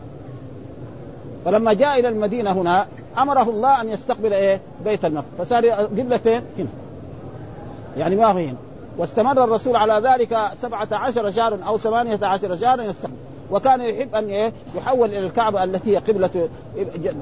[1.46, 2.88] فلما جاء إلى المدينة هنا
[3.22, 6.68] أمره الله أن يستقبل إيه؟ بيت المقدس فصار قبله فين؟ هنا
[7.98, 8.56] يعني ما هو هنا
[8.98, 13.14] واستمر الرسول على ذلك سبعة عشر شهرا أو ثمانية عشر شهرا يستقبل
[13.52, 16.50] وكان يحب أن إيه؟ يحول إلى الكعبة التي هي قبلة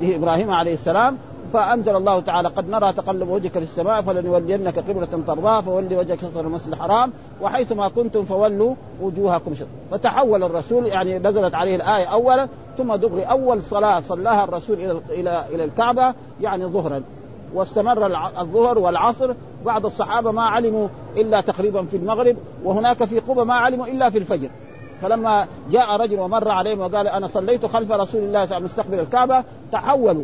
[0.02, 1.18] إبراهيم عليه السلام
[1.54, 6.42] فأنزل الله تعالى قد نرى تقلب وجهك في السماء فلنولينك قبلة ترضاها فولي وجهك شطر
[6.42, 9.68] المسجد الحرام وحيث ما كنتم فولوا وجوهكم شطر.
[9.92, 15.46] فتحول الرسول يعني نزلت عليه الآية أولا ثم دغري أول صلاة صلاها الرسول إلى إلى
[15.50, 17.02] إلى الكعبة يعني ظهرا.
[17.54, 18.06] واستمر
[18.40, 19.34] الظهر والعصر
[19.66, 24.18] بعض الصحابة ما علموا إلا تقريبا في المغرب وهناك في قبة ما علموا إلا في
[24.18, 24.50] الفجر.
[25.02, 29.44] فلما جاء رجل ومر عليهم وقال أنا صليت خلف رسول الله مستقبل الكعبة.
[29.72, 30.24] تحولوا.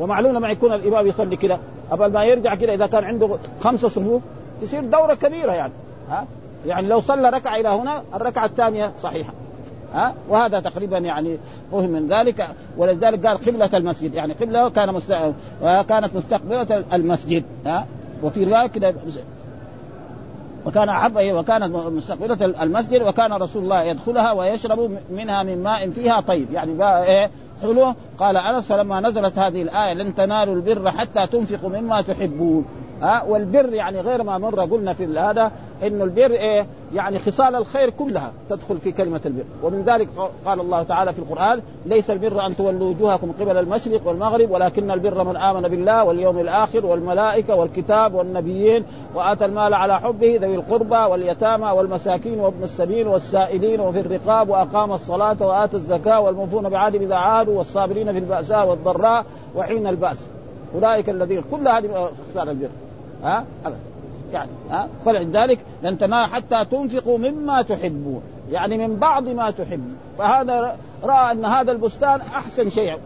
[0.00, 4.22] ومعلوم لما يكون الإمام يصلي كذا قبل ما يرجع كذا إذا كان عنده خمسه صفوف
[4.62, 5.72] تصير دورة كبيرة يعني
[6.10, 6.26] ها؟
[6.66, 9.32] يعني لو صلى ركعة إلى هنا الركعة الثانية صحيحة
[9.94, 11.38] ها؟ وهذا تقريبا يعني
[11.72, 15.12] فهم من ذلك ولذلك قال قبلة المسجد يعني قبلة كان مست...
[15.62, 17.86] كانت مستقبلة المسجد ها؟
[18.22, 18.94] وفي رواية كده
[20.66, 26.52] وكان أحب وكانت مستقبلة المسجد وكان رسول الله يدخلها ويشرب منها من ماء فيها طيب
[26.52, 27.30] يعني إيه؟
[27.62, 32.64] حلو قال انس فلما نزلت هذه الآية لن تنالوا البر حتى تنفقوا مما تحبون.
[33.02, 37.90] ها؟ والبر يعني غير ما مر قلنا في هذا إنه البر إيه؟ يعني خصال الخير
[37.90, 39.44] كلها تدخل في كلمة البر.
[39.62, 40.08] ومن ذلك
[40.46, 45.24] قال الله تعالى في القرآن ليس البر أن تولوا وجوهكم قبل المشرق والمغرب ولكن البر
[45.24, 48.84] من آمن بالله واليوم الآخر والملائكة والكتاب والنبيين
[49.14, 55.36] وآتى المال على حبه ذوي القربى واليتامى والمساكين وابن السبيل والسائلين وفي الرقاب وأقام الصلاة
[55.40, 59.24] وآتى الزكاة والموفون بعهد إذا عادوا والصابرين في البأساء والضراء
[59.56, 60.18] وحين البأس.
[60.74, 62.68] أولئك الذين كل هذه خصال البر.
[63.22, 63.78] ها؟ أبدا.
[64.32, 68.22] يعني ها؟ فلذلك لن تنال حتى تنفقوا مما تحبون.
[68.50, 69.96] يعني من بعض ما تحبون.
[70.18, 72.98] فهذا رأى أن هذا البستان أحسن شيء.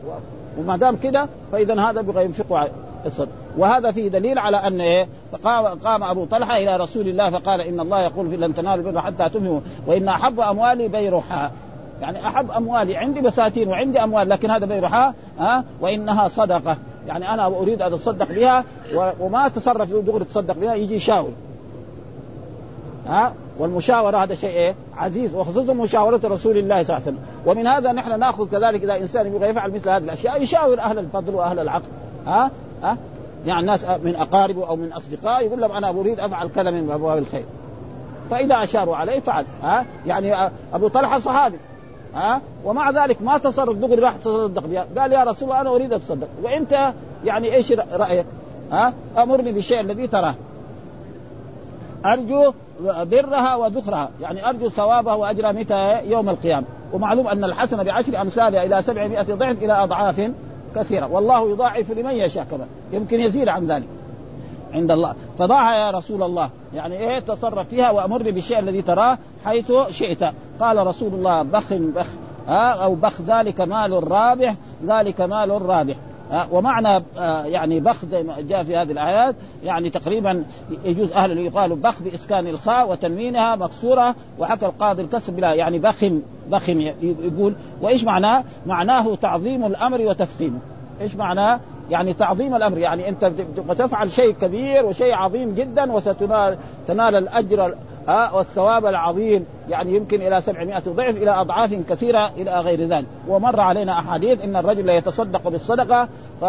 [0.59, 2.71] وما دام كده فاذا هذا بغى ينفقوا على
[3.07, 5.09] الصدق وهذا فيه دليل على أن إيه؟
[5.45, 9.01] قام, قام أبو طلحة إلى رسول الله فقال إن الله يقول في لن تنالوا البر
[9.01, 11.53] حتى تنفقوا وإن أحب أموالي بيرحاء
[12.01, 12.97] يعني أحب أموالي.
[12.97, 16.77] عندي بساتين وعندي أموال لكن هذا بيرحاء ها؟ وإنها صدقة.
[17.07, 18.65] يعني أنا أريد أن أتصدق بها
[19.21, 21.31] وما تصرف دغري تصدق بها يجي يشاور.
[23.07, 27.19] ها؟ والمشاورة هذا شيء إيه؟ عزيز وخصوصا مشاورة رسول الله صلى الله عليه وسلم.
[27.47, 31.35] ومن هذا نحن نأخذ كذلك إذا إنسان يبغى يفعل مثل هذه الأشياء يشاور أهل الفضل
[31.35, 31.89] وأهل العقل.
[32.27, 32.51] ها؟
[32.83, 32.97] ها؟
[33.47, 37.19] يعني ناس من اقاربه أو من اصدقائه يقول لهم أنا أريد أفعل كذا من أبواب
[37.19, 37.45] الخير.
[38.31, 39.45] فإذا أشاروا عليه فعل.
[39.63, 41.57] ها؟ يعني أبو طلحة صحابي.
[42.15, 45.93] ها؟ ومع ذلك ما تصرف دغري راح تصدق بها قال يا رسول الله أنا أريد
[45.93, 46.29] أتصدق.
[46.43, 46.93] وأنت
[47.25, 48.27] يعني إيش رأيك؟
[48.73, 50.35] ها؟ أمرني بالشيء الذي تراه.
[52.07, 52.53] أرجو
[52.85, 56.67] برها وذخرها يعني أرجو ثوابها وأجرها متى؟ يوم القيامة.
[56.93, 60.31] ومعلوم أن الحسنه بعشر امثالها إلى 700 ضعف إلى أضعاف
[60.77, 61.07] كثيرة.
[61.13, 63.87] والله يضاعف لمن يشاء كمان يمكن يزيد عن ذلك.
[64.73, 65.15] عند الله.
[65.39, 66.51] فضعها يا رسول الله.
[66.75, 70.25] يعني إيه تصرف فيها وامرني بالشيء الذي تراه حيث شئت.
[70.61, 72.07] قال رسول الله بخ بخ.
[72.49, 74.55] أو بخ ذلك مال رابح
[74.87, 75.97] ذلك مال رابح
[76.51, 77.05] ومعنى
[77.47, 79.35] يعني بخ زي ما جاء في هذه الآيات.
[79.65, 80.45] يعني تقريبا
[80.85, 85.55] يجوز أهل يقال بخ بإسكان الخاء وتنوينها مكسورة وحكى القاضي الكسر بلا.
[85.55, 87.55] يعني بخم بخم يقول.
[87.83, 90.59] وإيش معناه؟ معناه تعظيم الأمر وتفخيمه.
[91.01, 92.79] إيش معناه؟ يعني تعظيم الأمر.
[92.79, 93.33] يعني أنت
[93.79, 97.75] تفعل شيء كبير وشيء عظيم جدا وستنال تنال الأجر
[98.09, 99.47] والثواب العظيم.
[99.69, 103.07] يعني يمكن إلى 700 ضعف إلى أضعاف كثيرة إلى غير ذلك.
[103.29, 106.09] ومر علينا أحاديث إن الرجل يتصدق بالصدقة
[106.41, 106.45] ف...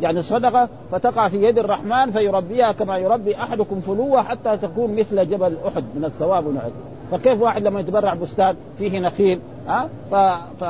[0.00, 5.56] يعني الصدقة فتقع في يد الرحمن فيربيها كما يربي أحدكم فلوة حتى تكون مثل جبل
[5.66, 6.72] أحد من الثواب والعلم
[7.10, 10.14] فكيف واحد لما يتبرع بستان فيه نخيل؟ ها؟ ف...
[10.60, 10.64] ف...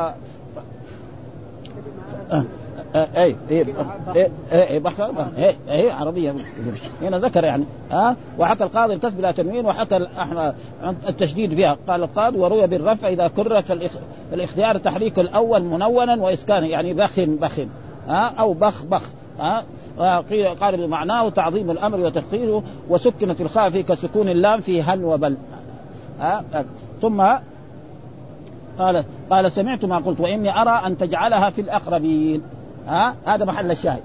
[0.56, 0.61] ف...
[2.94, 3.66] اي اي
[5.38, 6.35] اي اي عربية.
[7.03, 10.07] هنا ذكر يعني ها؟ وحكى القاضي الكسب بلا تنوين وحكى
[11.09, 11.76] التشديد فيها.
[11.88, 13.62] قال القاضي وروي بالرفع إذا كرر
[14.31, 17.68] فالاختيار تحريك الأول منونا واسكانه يعني بخن بخن
[18.07, 19.03] ها؟ أو بخ بخ
[19.38, 19.64] ها؟
[20.61, 25.37] قال بمعناه تعظيم الأمر وتخطيره وسكنت الخاء في كسكون اللام في هن وبل.
[26.20, 26.44] ها؟
[27.03, 27.22] ثم
[28.79, 32.42] قال قال سمعت ما قلت وإني أرى أن تجعلها في الأقربين.
[32.88, 34.02] ها؟ هذا محل الشاهد.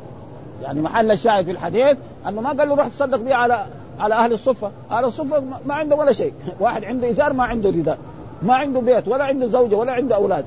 [0.63, 3.65] يعني محل الشاهد في الحديث أنه ما قال له روح تصدق به على
[3.99, 7.97] على أهل الصفة، أهل الصفة ما عنده ولا شيء، واحد عنده إزار ما عنده رداء،
[8.41, 10.45] ما عنده بيت ولا عنده زوجة ولا عنده أولاد.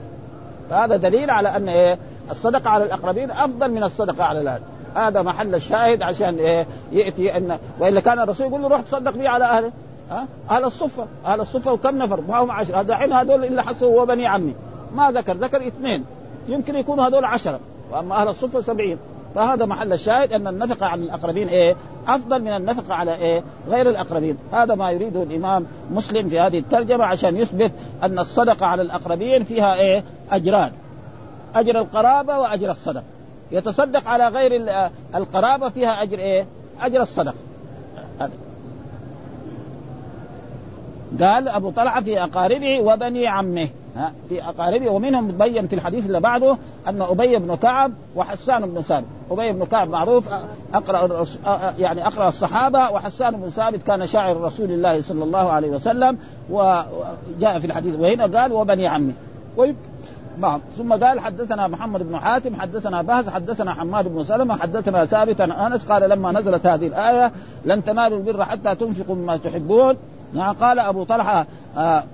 [0.70, 1.98] فهذا دليل على أن إيه؟
[2.30, 4.60] الصدقة على الأقربين أفضل من الصدقة على الأهل.
[4.94, 9.28] هذا محل الشاهد عشان إيه؟ يأتي ان وإلا كان الرسول يقول له روح تصدق به
[9.28, 9.72] على أهله.
[10.10, 11.06] ها؟ أهل الصفة.
[11.26, 12.80] أهل الصفة وكم نفر؟ ما هم عشرة.
[12.80, 14.54] الحين هذول الا حصلوا هو بني عمي.
[14.94, 15.32] ما ذكر.
[15.36, 16.04] ذكر اثنين.
[16.48, 17.60] يمكن يكونوا هذول عشرة.
[17.90, 18.98] وأما أهل الصفه سبعين
[19.34, 21.76] فهذا محل الشاهد أن النفقة على الأقربين إيه؟
[22.08, 27.04] أفضل من النفقة على إيه؟ غير الأقربين، هذا ما يريده الإمام مسلم في هذه الترجمة
[27.04, 27.72] عشان يثبت
[28.02, 30.72] أن الصدقة على الأقربين فيها إيه؟ أجران.
[31.54, 33.04] أجر القرابة وأجر الصدقة.
[33.52, 34.66] يتصدق على غير
[35.14, 36.46] القرابة فيها أجر إيه؟
[36.80, 37.34] أجر الصدقة.
[41.20, 43.68] قال أبو طلحة في أقاربه وبني عمه
[44.28, 46.56] في اقاربه ومنهم مبين في الحديث اللي بعده
[46.88, 50.28] أن أبي بن كعب وحسان بن ثابت، أبي بن كعب معروف
[50.74, 51.24] أقرأ
[51.78, 56.18] يعني أقرأ الصحابة وحسان بن ثابت كان شاعر رسول الله صلى الله عليه وسلم
[56.50, 57.94] وجاء في الحديث.
[57.98, 59.12] وهنا قال وبني عمه
[60.38, 65.40] بعض ثم قال حدثنا محمد بن حاتم حدثنا بهز حدثنا حماد بن سلمة حدثنا ثابت
[65.40, 67.32] أنس قال لما نزلت هذه الآية
[67.64, 69.96] لن تنالوا البر حتى تنفقوا مما تحبون.
[70.34, 72.04] نعم قال أبو طلحة آه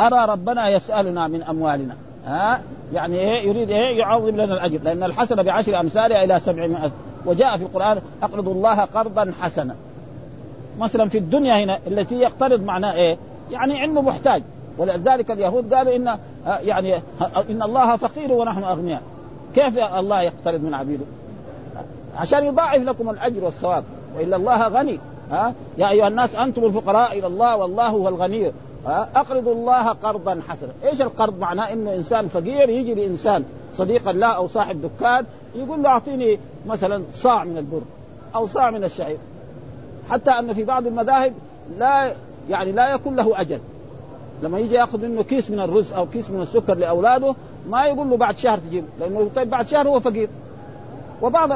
[0.00, 1.96] أرى ربنا يسألنا من أموالنا.
[2.26, 2.60] ها؟
[2.92, 4.80] يعني إيه؟ يريد إيه؟ يعظم لنا الأجر.
[4.82, 6.90] لأن الحسنة بعشر أمثالها إلى سبعمائة.
[7.26, 9.74] وجاء في القرآن اقرضوا الله قرضا حسنا.
[10.78, 13.16] مثلا في الدنيا هنا التي يقترض معناه إيه؟
[13.50, 14.42] يعني عنده محتاج.
[14.78, 16.94] ولذلك اليهود قالوا إن يعني
[17.50, 19.02] إن الله فقير ونحن أغنياء.
[19.54, 21.04] كيف الله يقترض من عبيده؟
[22.18, 23.84] عشان يضاعف لكم الأجر والثواب.
[24.16, 24.98] وإلا الله غني.
[25.30, 28.52] ها؟ يا أيها الناس أنتم الفقراء إلى الله والله هو الغني.
[28.86, 34.46] اقرضوا الله قرضا حسنا، إيش القرض؟ معناه انه إنسان فقير يجي لإنسان صديقا لا أو
[34.46, 37.82] صاحب دكان يقول له أعطيني مثلا صاع من البر
[38.34, 39.18] أو صاع من الشعير.
[40.10, 41.32] حتى أن في بعض المذاهب
[41.78, 42.12] لا
[42.50, 43.60] يعني لا يكون له أجل.
[44.42, 47.34] لما يجي يأخذ منه كيس من الرز أو كيس من السكر لأولاده
[47.68, 50.28] ما يقول له بعد شهر تجيب لأنه طيب بعد شهر هو فقير.
[51.22, 51.52] وبعض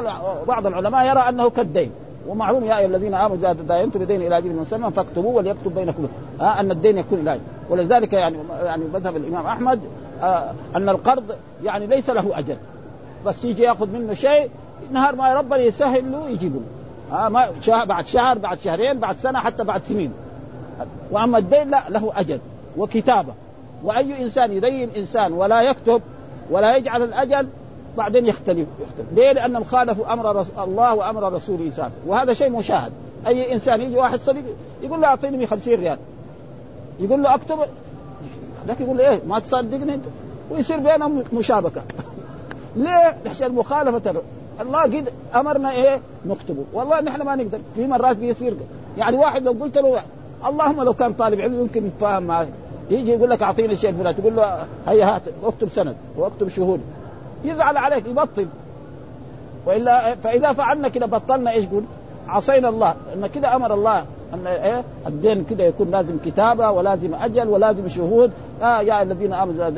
[0.47, 1.91] بعض العلماء يرى أنه كالدين
[2.27, 6.07] ومعلوم يا أيها الذين آمنوا إذا تداينتم بدين إلى أجل مسمى فاكتبوه وليكتب بينكم
[6.41, 9.79] آه أن الدين يكون إلى ولذلك يعني يعني مذهب الإمام أحمد
[10.21, 11.23] آه أن القرض
[11.63, 12.57] يعني ليس له أجل.
[13.25, 14.49] بس يجي يأخذ منه شيء
[14.91, 16.61] نهار ما ربنا يسهل له يجيب له.
[17.17, 20.11] آه ما شهر بعد شهر بعد شهرين بعد سنة حتى بعد سنين.
[21.11, 22.39] وأما الدين لا له أجل
[22.77, 23.33] وكتابة.
[23.83, 26.01] وأي إنسان يدين إنسان ولا يكتب
[26.51, 27.47] ولا يجعل الأجل
[27.97, 29.07] بعدين يختلف يختلف.
[29.15, 30.51] ليه؟ لانهم خالفوا أمر رس...
[30.59, 32.91] الله وأمر رسوله صلى وهذا شيء مشاهد.
[33.27, 34.43] أي إنسان يجي واحد صديق
[34.83, 35.97] يقول له أعطيني 50 ريال.
[36.99, 37.57] يقول له اكتب.
[38.67, 40.05] لكن يقول له إيه ما تصدقني أنت؟
[40.51, 41.81] ويصير بينهم مشابكة.
[42.75, 44.21] ليه؟ عشان مخالفة
[44.61, 46.63] الله قد أمرنا إيه؟ نكتبه.
[46.73, 47.59] والله نحن ما نقدر.
[47.75, 48.53] في مرات بيصير
[48.97, 50.01] يعني واحد لو قلت له
[50.45, 52.47] اللهم لو كان طالب علم يمكن يتفاهم معي
[52.89, 56.81] يجي يقول لك أعطيني الشيء الفلاني تقول له هيا هات اكتب سند واكتب شهود.
[57.43, 58.47] يزعل عليك يبطل.
[59.65, 61.83] والا فإذا فعلنا كده بطلنا إيش قول
[62.27, 62.95] عصينا الله.
[63.13, 64.05] إن كده أمر الله.
[64.33, 68.31] أن إيه؟ الدين كده يكون لازم كتابة ولازم أجل ولازم شهود.
[68.63, 69.69] آه يا الذين آمنوا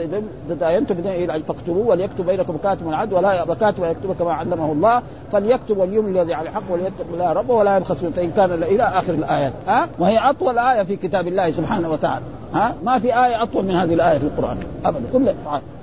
[0.49, 5.01] تداينتم بدين فاكتبوه وليكتب بينكم كاتب العدل ولا يأبى كاتب ويكتب كما علمه الله.
[5.31, 9.53] فليكتب وليملي الذي على الحق وليتق الله ربه ولا يبخس فإن كان إلى آخر الآيات.
[9.67, 12.25] ها؟ آه؟ وهي أطول آية في كتاب الله سبحانه وتعالى.
[12.53, 14.57] ها؟ آه؟ ما في آية أطول من هذه الآية في القرآن.
[14.85, 15.03] ابدا.
[15.13, 15.25] كل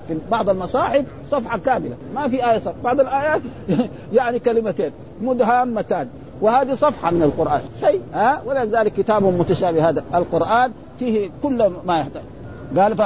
[0.08, 1.96] في بعض المصاحف صفحة كاملة.
[2.14, 2.74] ما في آية صفحة.
[2.84, 3.42] بعض الآيات
[4.12, 4.90] يعني كلمتين.
[5.20, 6.08] مدهامتان.
[6.40, 7.60] وهذه صفحة من القرآن.
[7.80, 12.22] شيء ها؟ ولذلك كتاب متشابه هذا القرآن فيه كل ما يحتاج.
[12.78, 13.02] قال ف...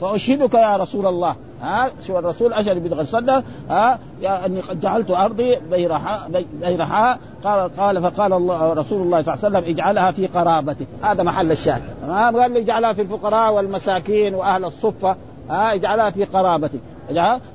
[0.00, 1.36] فأشهدك يا رسول الله.
[1.62, 7.76] ها؟ شو الرسول؟ اشهد بدغ الصدى ها؟ يا أني قد جعلت أرضي بيرحاء بيرحاء قال
[7.76, 10.86] قال فقال الله رسول الله صلى الله عليه وسلم اجعلها في قرابتك.
[11.02, 11.82] هذا محل الشاهد.
[12.08, 15.16] قال لي اجعلها في الفقراء والمساكين وأهل الصفة.
[15.50, 16.80] ها؟ اجعلها في قرابتك.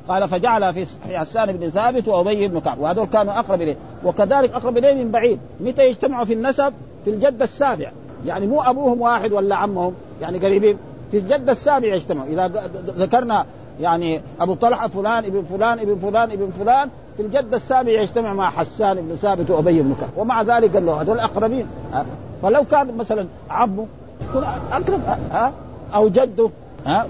[0.07, 2.79] قال فجعل في حسان بن ثابت وابي بن كعب.
[2.79, 3.75] وهذول كانوا أقرب إليه.
[4.03, 5.39] وكذلك أقرب إليه من بعيد.
[5.59, 6.73] متى يجتمعوا في النسب؟
[7.05, 7.91] في الجد السابع.
[8.25, 10.77] يعني مو أبوهم واحد ولا عمهم يعني قريبين.
[11.11, 12.27] في الجد السابع يجتمعوا.
[12.27, 12.47] إذا
[12.87, 13.45] ذكرنا
[13.81, 18.49] يعني أبو طلحة فلان ابن فلان ابن فلان ابن فلان في الجد السابع يجتمع مع
[18.49, 20.09] حسان بن ثابت وابي بن كعب.
[20.17, 21.67] ومع ذلك قال له هذول أقربين.
[22.41, 23.85] فلو كان مثلا عمه
[24.29, 25.53] يكون أقرب ها؟
[25.93, 26.49] أو جده
[26.85, 27.05] ها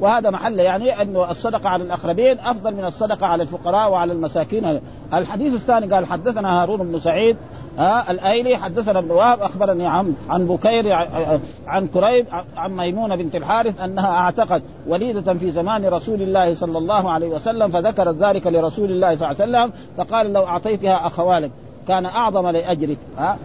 [0.00, 4.80] وهذا محل يعني انه الصدقة على الاقربين افضل من الصدقة على الفقراء وعلى المساكين.
[5.14, 7.36] الحديث الثاني قال حدثنا هارون بن سعيد
[7.78, 10.92] ها الأيلي حدثنا ابن وهب أخبرني عن عن بكير
[11.66, 17.10] عن كريب عن ميمونة بنت الحارث أنها اعتقد وليدة في زمان رسول الله صلى الله
[17.10, 21.50] عليه وسلم فذكرت ذلك لرسول الله صلى الله عليه وسلم فقال لو أعطيتها أخوالك.
[21.88, 23.38] كان أعظم لاجرك ها؟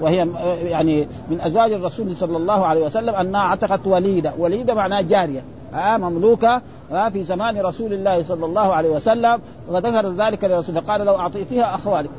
[0.00, 0.28] وهي
[0.64, 5.96] يعني من أزواج الرسول صلى الله عليه وسلم أنها أعتقت وليدة، وليدة معناها جارية ها؟
[5.96, 11.16] مملوكة ها؟ في زمان رسول الله صلى الله عليه وسلم وذكر ذلك لرسول قال لو
[11.16, 12.10] اعطيتها اخوالك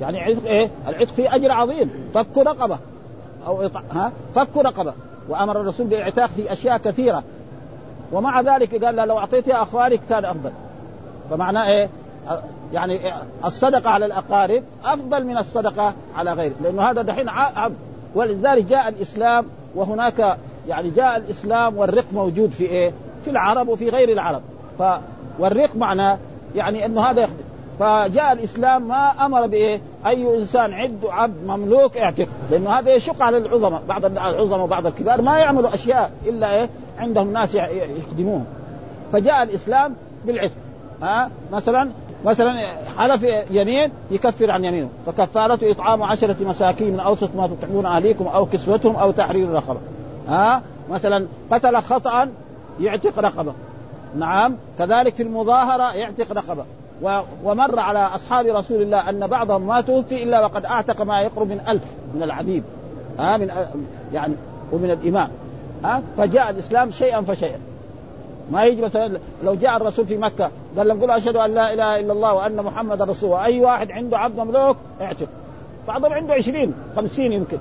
[0.00, 1.90] يعني عتق إيه؟ العتق فيه أجر عظيم.
[2.14, 2.78] فك رقبة.
[3.46, 4.92] أو ها؟ فك رقبة.
[5.28, 7.22] وأمر الرسول بالإعتاق في أشياء كثيرة.
[8.12, 10.50] ومع ذلك قال لو اعطيتها أخوالك كان أفضل.
[11.30, 11.88] فمعناه إيه؟
[12.72, 13.00] يعني
[13.44, 17.76] الصدقة على الأقارب أفضل من الصدقة على غيره لأنه هذا دحين عبد
[18.14, 22.92] ولذلك جاء الإسلام وهناك يعني جاء الإسلام والرق موجود في إيه؟
[23.24, 24.42] في العرب وفي غير العرب
[24.78, 24.82] ف
[25.38, 26.18] والرق معناه
[26.54, 27.44] يعني أنه هذا يخدم
[27.78, 33.36] فجاء الإسلام ما أمر بإيه؟ أي إنسان عنده عبد مملوك اعتق لأنه هذا يشق على
[33.36, 38.44] العظماء بعض العظماء وبعض الكبار ما يعملوا أشياء إلا إيه؟ عندهم ناس يخدموهم
[39.12, 40.65] فجاء الإسلام بالعتق
[41.02, 41.88] ها؟ مثلا
[42.24, 42.54] مثلا
[42.98, 48.46] حلف يمين يكفر عن يمينه فكفارته إطعام عشرة مساكين من أوسط ما تطعمون أهليكم أو
[48.46, 49.80] كسوتهم أو تحرير رقبة.
[50.28, 52.28] ها؟ مثلا قتل خطأ
[52.80, 53.52] يعتق رقبة.
[54.18, 54.56] نعم.
[54.78, 56.64] كذلك في المظاهرة يعتق رقبة.
[57.44, 61.60] ومر على أصحاب رسول الله أن بعضهم ما توفي إلا وقد أعتق ما يقرب من
[61.68, 62.62] ألف من العبيد.
[63.18, 63.50] ها؟ من
[64.12, 64.34] يعني
[64.72, 65.28] ومن الإمام.
[65.84, 67.58] ها؟ فجاء الإسلام شيئا فشيئا.
[68.50, 72.00] ما يجي مثلا لو جاء الرسول في مكة قال لهم قولوا أشهد أن لا إله
[72.00, 73.44] إلا الله وأن محمد رسول الله.
[73.44, 75.28] أي واحد عنده عبد مملوك اعتق.
[75.88, 77.58] بعضهم عنده 20 50 يمكن.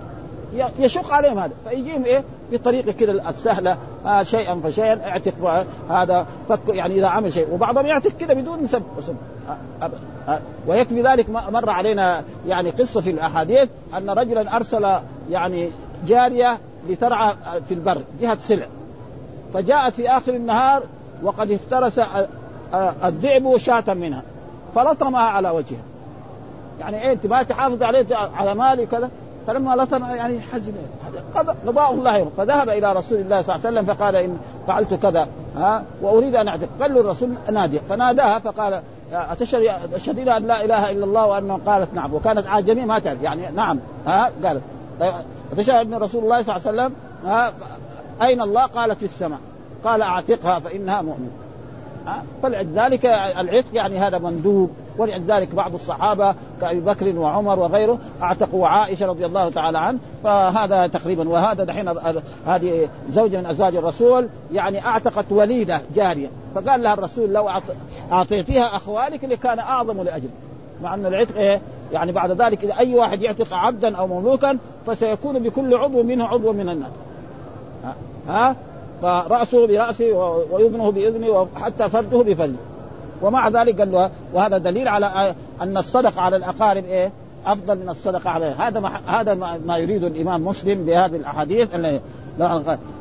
[0.79, 1.53] يشق عليهم هذا.
[1.69, 3.77] فيجيهم إيه؟ بطريقة كده السهلة.
[4.05, 5.65] آه شيئا فشيئا اعتق.
[5.89, 7.53] هذا فك يعني إذا عمل شيء.
[7.53, 9.15] وبعضهم يعتق كده بدون سب وسب.
[9.81, 9.89] آه
[10.27, 14.87] آه ويكفي ذلك مر علينا يعني قصة في الأحاديث أن رجلا أرسل
[15.29, 15.69] يعني
[16.07, 16.57] جارية
[16.89, 17.33] لترعى
[17.67, 18.67] في البر جهة سلع.
[19.55, 20.83] فجاءت في آخر النهار
[21.23, 22.01] وقد افترس
[23.03, 24.21] الذئب شاة منها
[24.75, 25.83] فلطمها على وجهها.
[26.79, 29.09] يعني إيه أنت ما تحافظ عليه على مالي كذا
[29.47, 30.73] فلما لطم يعني حزن.
[31.67, 32.17] قضاء الله.
[32.17, 34.37] يوم فذهب إلى رسول الله صلى الله عليه وسلم فقال إن
[34.67, 36.67] فعلت كذا ها؟ وأريد أن أعتق.
[36.81, 38.81] قال له الرسول نادي فناداها فقال
[39.93, 42.13] أشهد أن لا إله إلا الله وأن قالت نعم.
[42.13, 43.21] وكانت عاجميه ما تعرف.
[43.21, 44.61] يعني نعم ها؟ قالت.
[45.51, 46.93] فتشهد أن رسول الله صلى الله عليه وسلم
[47.25, 47.53] ها؟
[48.21, 49.39] أين الله؟ قالت في السماء.
[49.83, 51.29] قال أعتقها فإنها مؤمن.
[52.43, 53.05] فلذلك
[53.39, 54.69] العتق يعني هذا مندوب.
[54.97, 59.99] ولذلك بعض الصحابة كأبي بكر وعمر وغيره أعتقوا عائشة رضي الله تعالى عنه.
[60.23, 61.93] فهذا تقريبا وهذا دحين
[62.45, 66.27] هذه زوجة من أزواج الرسول يعني أعتقت وليدة جارية.
[66.55, 67.49] فقال لها الرسول لو
[68.11, 70.29] أعطيتيها أخوالك لكان أعظم لأجل
[70.83, 71.61] مع أن العتق إيه
[71.93, 74.57] يعني بعد ذلك إذا أي واحد يعتق عبدا أو مملوكا
[74.87, 76.91] فسيكون بكل عضو منه عضو من الناس.
[78.27, 78.55] ها؟
[79.01, 80.13] فرأسه برأسه
[80.51, 82.59] ويذنه بإذنه وحتى فرده بفرده.
[83.21, 87.11] ومع ذلك قال له وهذا دليل على أن الصدقة على الأقارب إيه؟
[87.45, 89.33] أفضل من الصدقة عليه هذا ما هذا
[89.65, 91.69] ما يريد الإمام مسلم بهذه الأحاديث.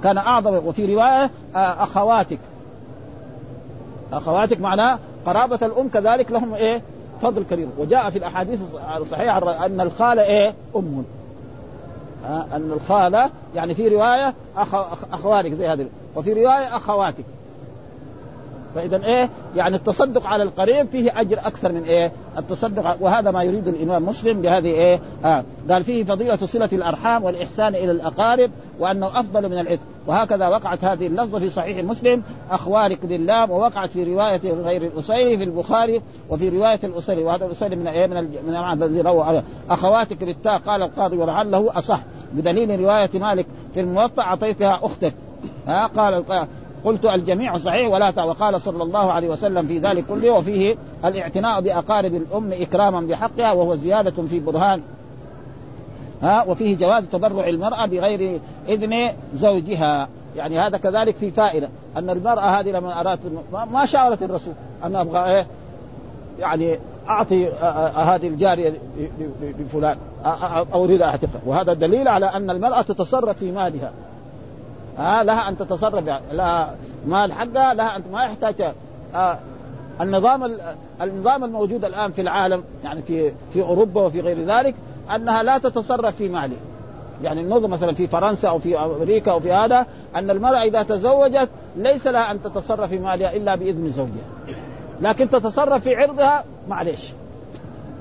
[0.02, 0.66] كان أعظم.
[0.66, 2.38] وفي رواية أخواتك.
[4.12, 6.82] أخواتك معناه قرابة الأم كذلك لهم إيه؟
[7.22, 7.68] فضل كبير.
[7.78, 8.60] وجاء في الأحاديث
[8.96, 11.04] الصحيحة أن الخالة إيه؟ أم.
[12.26, 14.74] أن الخالة يعني في رواية أخ...
[15.12, 15.86] أخوانك زي هذه.
[16.16, 17.24] وفي رواية أخواتك.
[18.74, 23.68] فإذا إيه؟ يعني التصدق على القريب فيه أجر أكثر من إيه؟ التصدق وهذا ما يريد
[23.68, 25.44] الإمام مسلم بهذه إيه؟ آه.
[25.70, 31.06] قال فيه فضيلة صلة الأرحام والإحسان إلى الأقارب وأنه أفضل من العتق وهكذا وقعت هذه
[31.06, 36.80] اللفظة في صحيح مسلم اخوارك لله ووقعت في رواية غير الأسيري في البخاري وفي رواية
[36.84, 37.24] الأسيري.
[37.24, 42.00] وهذا الأسيري من إيه؟ من من الذي روى أخواتك بالتاء قال القاضي ولعله أصح.
[42.32, 45.14] بدليل رواية مالك في الموطأ أعطيتها أختك.
[45.66, 46.14] ها؟ قال
[46.84, 48.24] قلت الجميع صحيح ولا.
[48.24, 53.74] وقال صلى الله عليه وسلم في ذلك كله وفيه الاعتناء بأقارب الأم إكراما بحقها وهو
[53.74, 54.80] زيادة في برهان.
[56.22, 60.08] ها وفيه جواز تبرع المرأة بغير إذن زوجها.
[60.36, 63.20] يعني هذا كذلك في فائدة أن المرأة هذه لما أرادت
[63.72, 64.54] ما شاورت الرسول
[64.84, 65.46] أنا أبغى إيه؟
[66.38, 66.78] يعني
[67.08, 67.48] أعطي
[67.96, 68.72] هذه الجارية
[69.58, 69.96] لفلان
[70.74, 71.40] أو أريد أعتقها.
[71.46, 73.92] وهذا دليل على أن المرأة تتصرف في مالها.
[74.98, 76.76] ها لها أن تتصرف يعني لها
[77.06, 78.72] مال حقها لها ان ما يحتاج
[79.14, 79.38] آه
[80.00, 80.56] النظام
[81.00, 84.74] النظام الموجود الآن في العالم يعني في في أوروبا وفي غير ذلك
[85.14, 86.56] أنها لا تتصرف في ماله.
[87.22, 89.86] يعني النظم مثلا في فرنسا أو في أمريكا أو في هذا
[90.16, 94.54] أن المرأة إذا تزوجت ليس لها أن تتصرف في مالها إلا بإذن زوجها
[95.00, 97.12] لكن تتصرف في عرضها معلش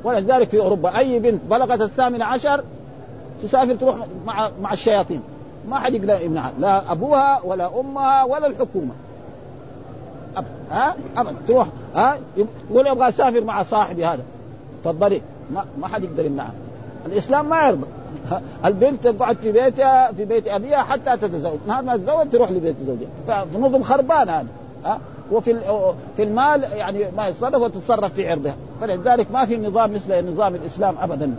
[0.03, 2.63] ولذلك في أوروبا أي بنت بلغت الثامن عشر
[3.43, 5.21] تسافر تروح مع مع الشياطين.
[5.69, 8.91] ما حد يقدر يمنعها لا أبوها ولا أمها ولا الحكومة.
[10.37, 12.17] أبدا ها؟ ابدا تروح ها؟
[12.69, 14.23] يقول أبغى اسافر مع صاحبي هذا.
[14.83, 15.21] تفضلي.
[15.53, 16.53] ما ما حد يقدر يمنعها
[17.05, 17.87] الإسلام ما يرضى.
[18.65, 21.59] البنت تقعد في بيتها في بيت أبيها حتى تتزوج.
[21.67, 23.45] نهار ما تتزوج تروح لبيت زوجها.
[23.45, 24.47] فنظم خربان هذا.
[24.85, 24.99] ها؟
[25.31, 25.55] وفي
[26.15, 28.55] في المال يعني ما يتصرف وتتصرف في عرضها.
[28.81, 31.35] فلذلك ما في نظام مثل نظام الإسلام ابدا.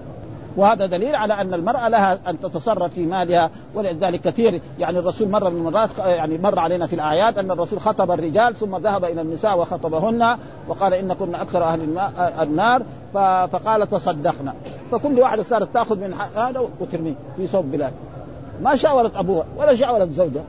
[0.57, 5.49] وهذا دليل على أن المرأة لها أن تتصرف في مالها ولذلك كثير يعني الرسول مره
[5.49, 9.59] من المرات يعني مر علينا في الآيات أن الرسول خطب الرجال ثم ذهب إلى النساء
[9.59, 10.39] وخطبهن
[10.69, 11.99] وقال إن كنا أكثر أهل
[12.43, 12.83] النار
[13.53, 14.55] فقال تصدقنا.
[14.93, 17.93] فكل واحدة صارت تأخذ من هذا وترميه في صوب بلاد.
[18.63, 20.45] ما شاورت أبوها ولا شاورت زوجها.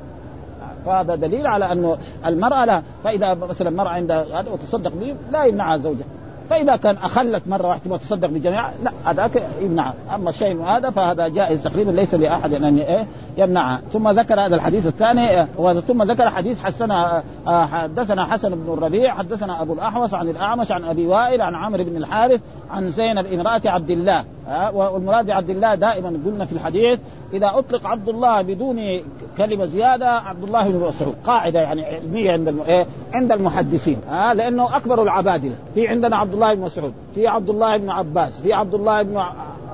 [0.85, 5.77] فهذا دليل على أنه المرأة لا فإذا مثلا المراه عندها هذا وتصدق به لا يمنعها
[5.77, 6.05] زوجها.
[6.49, 9.93] فإذا كان أخلت مرة واحدة وتصدق بجميع لا هذاك يمنع.
[10.15, 14.87] أما الشيء هذا فهذا جائز تقريبا ليس لأحد أن إيه يمنعها ثم ذكر هذا الحديث
[14.87, 15.47] الثاني
[15.81, 21.07] ثم ذكر حديث حسنا حدثنا حسن بن الربيع حدثنا أبو الأحوص عن الأعمش عن أبي
[21.07, 22.41] وائل عن عمرو بن الحارث
[22.71, 24.23] عن زينب امرأة عبد الله.
[24.73, 26.99] والمراد بعبد الله دائما قلنا في الحديث
[27.35, 29.01] إذا أطلق عبد الله بدون
[29.37, 31.15] كلمة زيادة عبد الله بن مسعود.
[31.25, 34.01] قاعدة يعني علمية عند إيه؟ عند المحدثين.
[34.09, 35.55] ها لأنه أكبر العبادلة.
[35.73, 39.21] في عندنا عبد الله بن مسعود في عبد الله بن عباس في عبد الله بن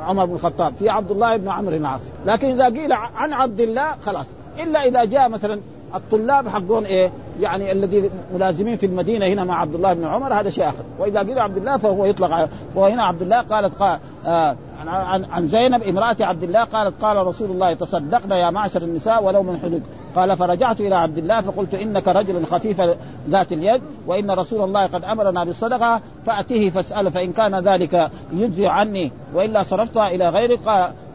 [0.05, 2.01] عمر بن الخطاب في عبد الله بن عمرو بن العاص.
[2.26, 4.26] لكن إذا قيل عن عبد الله خلاص.
[4.59, 5.59] إلا إذا جاء مثلا
[5.95, 10.49] الطلاب حقون إيه؟ يعني الذي ملازمين في المدينة هنا مع عبد الله بن عمر هذا
[10.49, 10.84] شيء آخر.
[10.99, 14.55] وإذا قيل عبد الله فهو يطلق وهنا عبد الله قالت قال آه
[14.90, 19.44] عن عن زينب امرأة عبد الله قالت قال رسول الله تصدقنا يا معشر النساء ولو
[19.44, 19.84] من حدود.
[20.16, 22.82] قال فرجعت إلى عبد الله فقلت إنك رجل خفيف
[23.30, 29.12] ذات اليد وإن رسول الله قد أمرنا بالصدقة فأته فاساله فإن كان ذلك يجزي عني
[29.34, 30.60] وإلا صرفتها إلى غيرك.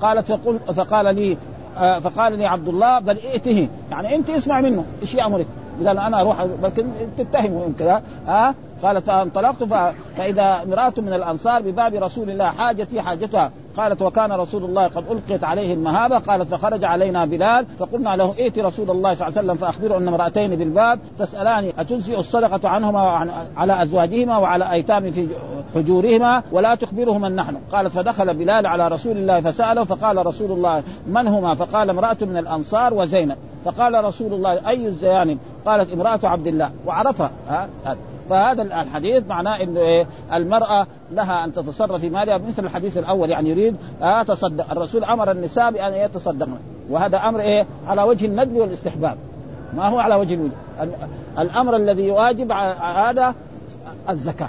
[0.01, 0.33] قالت
[0.77, 1.37] فقال لي
[2.01, 3.69] فقال لي عبد الله بل ائته.
[3.91, 5.47] يعني أنت اسمع منه إيش يأمرك؟
[5.87, 6.87] قال أنا أروح بلكن
[7.19, 8.03] تتهمه كذا.
[8.27, 9.65] ها؟ قالت فانطلقت
[10.17, 13.51] فإذا امرأة من الأنصار بباب رسول الله حاجتي حاجتها.
[13.77, 16.19] قالت وكان رسول الله قد ألقيت عليه المهابة.
[16.19, 17.67] قالت فخرج علينا بلال.
[17.79, 20.99] فقلنا له ائت رسول الله صلى الله عليه وسلم فاخبره أن امرأتين بالباب.
[21.19, 25.29] تسالان أتجزئ الصدقة عنهما وعن على أزواجهما وعلى أيتام في
[25.75, 31.29] حجورهما؟ ولا تخبرهما نحن قالت فدخل بلال على رسول الله فسأله فقال رسول الله من
[31.29, 33.37] هما؟ فقال امرأة من الأنصار وزينب.
[33.65, 37.69] فقال رسول الله أي الزيان قالت امرأة عبد الله وعرفها ها
[38.31, 43.51] فهذا الحديث معناه انه إيه المرأة لها أن تتصرف في مالها مثل الحديث الأول يعني
[43.51, 44.71] يريد آه تصدق.
[44.71, 46.59] الرسول أمر النساء بأن يتصدقن.
[46.91, 49.17] وهذا أمر إيه على وجه الندب والاستحباب.
[49.77, 50.53] ما هو على وجه الوجوب
[51.39, 53.35] الأمر الذي يواجب هذا
[54.11, 54.49] الزكاة.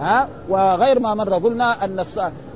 [0.00, 2.04] ها وغير ما مر قلنا أن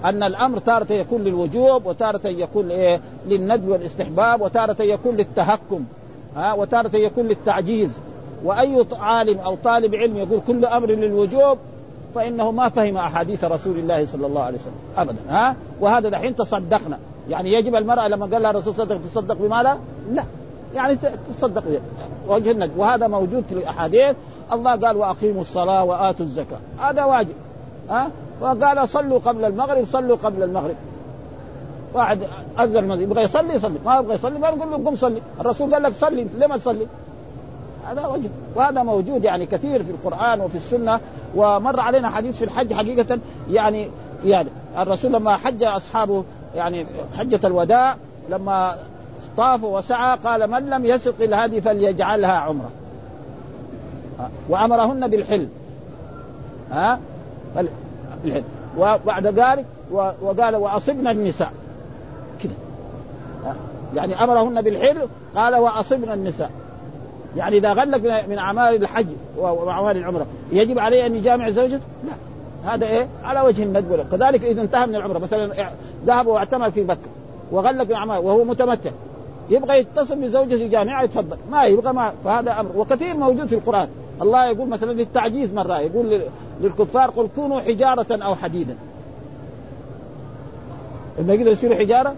[0.04, 5.84] أن الأمر تارة يكون للوجوب وتارة يكون إيه للندب والاستحباب وتارة يكون للتهكم.
[6.36, 7.98] ها وتارة يكون للتعجيز
[8.44, 11.58] وأي عالم أو طالب علم يقول كل أمر للوجوب
[12.14, 16.98] فإنه ما فهم أحاديث رسول الله صلى الله عليه وسلم ابدا ها؟ وهذا دحين تصدقنا.
[17.28, 19.78] يعني يجب المرأة لما قال لها الرسول صدق تصدق بماذا؟
[20.12, 20.24] لا.
[20.74, 20.98] يعني
[21.38, 21.62] تصدق
[22.28, 24.16] وجه وهذا موجود في الأحاديث.
[24.52, 26.58] الله قال وأقيموا الصلاة وآتوا الزكاة.
[26.78, 27.34] هذا واجب
[27.90, 28.10] ها؟
[28.40, 30.74] وقال صلوا قبل المغرب صلوا قبل المغرب.
[31.94, 32.18] واحد
[32.58, 33.78] اذن يبغى يصلي يصلي.
[33.86, 35.22] ما يبغى يصلي ما نقول له قم صلي.
[35.40, 36.86] الرسول قال لك صلي ليه ما تصلي؟
[37.86, 38.28] هذا وجه.
[38.56, 41.00] وهذا موجود يعني كثير في القرآن وفي السنة
[41.34, 43.18] ومر علينا حديث في الحج حقيقة
[43.50, 43.88] يعني
[44.24, 46.24] يعني الرسول لما حج أصحابه
[46.54, 46.86] يعني
[47.18, 47.96] حجة الوداع
[48.30, 48.76] لما
[49.36, 52.70] طافوا وسعى قال من لم يسق الهدي فليجعلها عمرة.
[54.48, 55.48] وأمرهن بالحل
[56.70, 56.98] ها؟
[58.24, 58.42] بالحل
[58.78, 59.64] وبعد ذلك
[60.22, 61.52] وقال وأصبن النساء.
[63.96, 66.50] يعني أمرهن بالحل قال وأصبن النساء.
[67.36, 72.12] يعني إذا غلق من أعمال الحج وأعمال العمرة يجب عليه أن يجامع زوجته؟ لا.
[72.74, 75.70] هذا إيه؟ على وجه الندب كذلك إذا انتهى من العمرة مثلا
[76.06, 77.08] ذهب واعتمر في مكه
[77.52, 78.90] وغلق من أعمال وهو متمتع
[79.50, 82.70] يبغى يتصل بزوجته يجامعها يتفضل ما يبغى ما فهذا أمر.
[82.76, 83.88] وكثير موجود في القرآن.
[84.22, 86.22] الله يقول مثلا للتعجيز مرة يقول
[86.60, 88.76] للكفار قل كونوا حجارة أو حديدا.
[91.18, 92.14] لما يقدروا يصيروا حجارة؟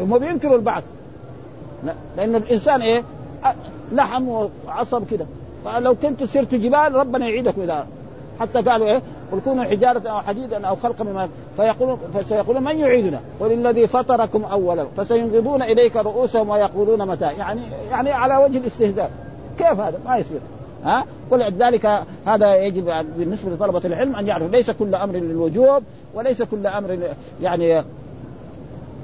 [0.00, 0.84] هم بينكروا البعث.
[1.84, 3.02] لا لأن الإنسان إيه؟
[3.92, 4.28] لحم
[4.66, 5.26] وعصب كده.
[5.64, 7.86] فلو كنت صرت جبال ربنا يعيدكم اذا
[8.40, 13.20] حتى قالوا إيه؟ قل كونوا حجارة أو حديدا أو خلقا مما فيقولون فسيقولون من يعيدنا؟
[13.40, 19.10] قل الذي فطركم أولا فسينغضون إليك رؤوسهم ويقولون متى؟ يعني يعني على وجه الاستهزاء.
[19.58, 20.40] كيف هذا؟ ما يصير.
[20.84, 22.84] ها؟ ولذلك هذا يجب
[23.18, 25.82] بالنسبة لطلبة العلم أن يعرفوا ليس كل أمر للوجوب
[26.14, 26.98] وليس كل أمر
[27.40, 27.84] يعني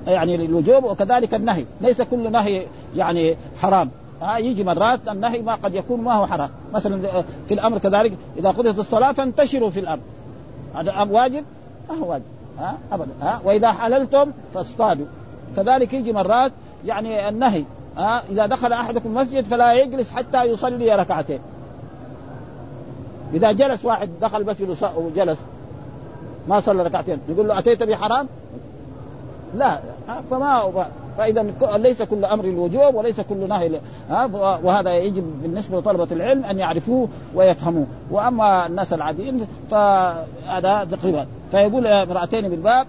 [0.07, 1.65] يعني للوجوب وكذلك النهي.
[1.81, 3.91] ليس كل نهي يعني حرام.
[4.23, 6.51] ها يجي مرات النهي ما قد يكون ما هو حرام.
[6.75, 10.01] مثلا في الأمر كذلك إذا قضيت الصلاة فانتشروا في الأرض
[10.75, 11.45] هذا واجب؟
[11.89, 12.25] ما هو واجب.
[12.59, 13.11] ها ابدا.
[13.21, 15.07] ها وإذا حللتم فاصطادوا.
[15.57, 16.53] كذلك يجي مرات
[16.87, 17.65] يعني النهي.
[17.97, 21.39] ها إذا دخل أحدكم المسجد فلا يجلس حتى يصلي ركعتين.
[23.35, 25.39] إذا جلس واحد دخل المسجد وجلس
[26.49, 28.29] ما صلى ركعتين يقول له أتيت بحرام؟
[29.55, 29.81] لا
[30.31, 30.85] فما
[31.19, 31.47] فإذا
[31.77, 33.81] ليس كل أمر الوجوب وليس كل نهي
[34.63, 37.87] وهذا يجب بالنسبة لطلبة العلم أن يعرفوه ويفهموه.
[38.11, 42.87] وأما الناس العاديين فهذا تقريبا فيقول امرأتين بالباب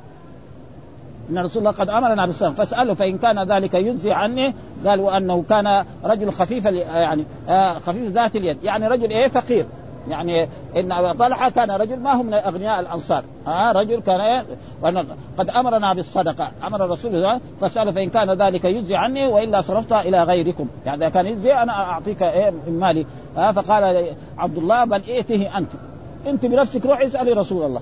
[1.29, 4.53] إن رسول الله قد أمرنا بالصلاه فاساله فإن كان ذلك يجزي عني
[4.85, 8.63] قال وانه كان رجل خفيف يعني آه، خفيف ذات اليد.
[8.63, 9.65] يعني رجل إيه؟ فقير.
[10.09, 10.47] يعني
[10.77, 13.23] إن طلحة كان رجل ما هو من أغنياء الأنصار.
[13.47, 14.45] ها رجل كان إيه؟
[15.37, 16.51] قد أمرنا بالصدقة.
[16.63, 20.67] أمر رسول الله فسأل فإن كان ذلك يجزي عني وإلا صرفتها إلى غيركم.
[20.85, 23.05] يعني إذا كان يجزي أنا أعطيك إيه؟ من مالي.
[23.37, 25.69] ها فقال عبد الله بل ائته أنت.
[26.27, 27.81] أنت بنفسك روحي اسالي رسول الله.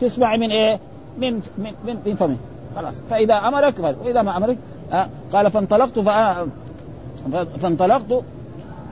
[0.00, 0.78] تسمعي من إيه؟
[1.18, 2.36] من من من, من فمه.
[2.76, 2.94] خلاص.
[3.10, 4.56] فإذا امرك واذا ما أمرك
[5.32, 5.98] قال فانطلقت
[7.60, 8.22] فانطلقت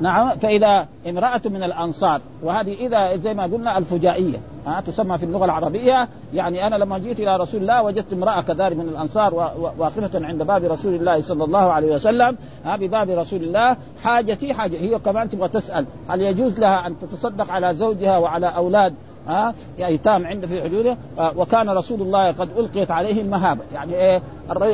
[0.00, 5.44] نعم فإذا امرأة من الأنصار وهذه إذا زي ما قلنا الفجائية ها تسمى في اللغة
[5.44, 9.34] العربية يعني أنا لما جيت إلى رسول الله وجدت امرأة كذلك من الأنصار
[9.78, 14.76] واقفة عند باب رسول الله صلى الله عليه وسلم ها بباب رسول الله حاجتي حاجة
[14.76, 18.94] هي كمان تبغى تسأل هل يجوز لها أن تتصدق على زوجها وعلى أولاد
[19.28, 20.96] ها إيتام عند في حدوده؟
[21.36, 24.22] وكان رسول الله قد ألقيت عليه المهابه يعني إيه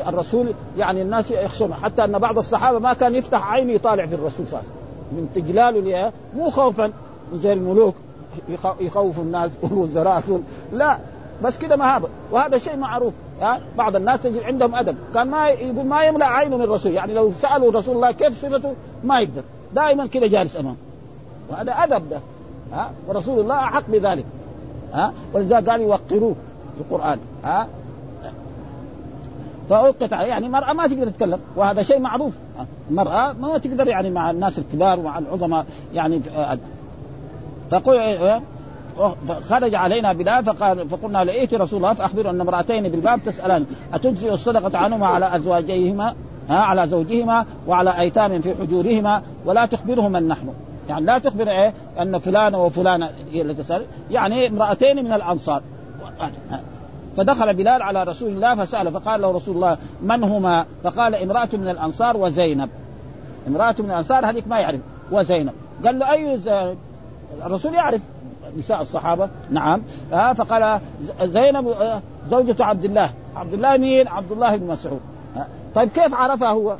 [0.08, 4.46] الرسول يعني الناس يخشون حتى أن بعض الصحابة ما كان يفتح عينه يطالع في الرسول
[4.46, 4.75] صلى الله عليه وسلم.
[5.12, 6.92] من تجلاله مو خوفا.
[7.34, 7.94] زي الملوك
[8.80, 10.22] يخوفوا الناس والوزراء
[10.72, 10.98] لا
[11.42, 13.12] بس كده مهابه وهذا شيء معروف.
[13.40, 14.96] يعني بعض الناس تجد عندهم أدب.
[15.14, 18.74] كان ما يقول ما يملأ عينه من الرسول يعني لو سألوا رسول الله كيف صفته
[19.04, 19.42] ما يقدر.
[19.74, 20.76] دائما كده جالس امامه
[21.50, 22.20] وهذا أدب ده.
[22.72, 24.24] ها ورسول الله أحق بذلك.
[24.92, 26.34] ها ولذلك قال يوقروه
[26.76, 27.18] في القرآن.
[27.44, 27.68] ها
[29.70, 32.34] فأوقت يعني المرأة ما تقدر تتكلم وهذا شيء معروف.
[32.90, 36.22] المرأة ما تقدر يعني مع الناس الكبار ومع العظماء يعني
[37.70, 38.00] تقول
[39.42, 44.78] خرج علينا بلال فقال فقلنا لقيت رسول الله فاخبره أن امرأتين بالباب تسألان أتجزئ الصدقة
[44.78, 46.14] عنهما على أزواجيهما
[46.48, 50.48] ها على زوجهما وعلى أيتام في حجورهما ولا تخبرهم من نحن
[50.88, 53.82] يعني لا تخبر إيه أن فلانه وفلانة هي اللي تسأل.
[54.10, 55.62] يعني امرأتين من الأنصار.
[57.16, 61.68] فدخل بلال على رسول الله فسأل فقال له رسول الله من هما؟ فقال امرأة من
[61.68, 62.70] الأنصار وزينب.
[63.48, 65.52] امرأة من الأنصار هذيك ما يعرف وزينب.
[65.84, 66.78] قال له أي زينب
[67.46, 68.00] الرسول يعرف
[68.58, 69.82] نساء الصحابة نعم.
[70.12, 70.80] آه فقال
[71.22, 72.00] زينب آه،
[72.30, 73.10] زوجة عبد الله.
[73.36, 75.00] عبد الله مين؟ عبد الله بن مسعود.
[75.36, 76.76] آه طيب كيف عرفها هو؟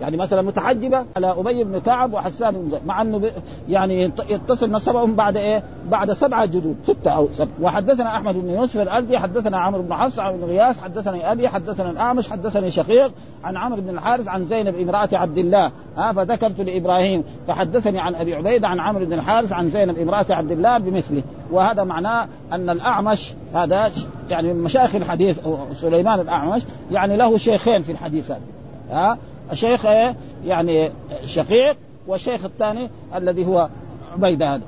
[0.00, 3.30] يعني مثلا متحجبه على أبي بن كعب وحسان بن زيد مع إنه
[3.68, 7.48] يعني يتصل نسبهم بعد إيه؟ بعد سبعة جدود ستة أو سبعة.
[7.62, 11.90] وحدثنا أحمد بن يوسف الازدي حدثنا عمرو بن حفص عن بن غياث حدثني أبي حدثنا
[11.90, 13.12] الأعمش حدثني شقيق
[13.44, 18.34] عن عمرو بن الحارث عن زينب امرأة عبد الله ها؟ فذكرت لإبراهيم فحدثني عن أبي
[18.34, 21.22] عبيدة عن عمرو بن الحارث عن زينب امرأة عبد الله بمثله.
[21.50, 23.90] وهذا معناه أن الأعمش هذا
[24.30, 25.38] يعني من مشايخ الحديث
[25.72, 28.40] سليمان الأعمش يعني له شيخين في الحديث هذا
[28.90, 29.18] ها؟
[29.52, 29.84] شيخ
[30.46, 30.90] يعني
[31.24, 31.76] شقيق
[32.06, 33.68] والشيخ الثاني الذي هو
[34.12, 34.62] عبيده هذا.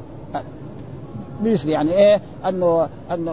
[1.43, 3.31] مثل يعني إيه؟ انه انه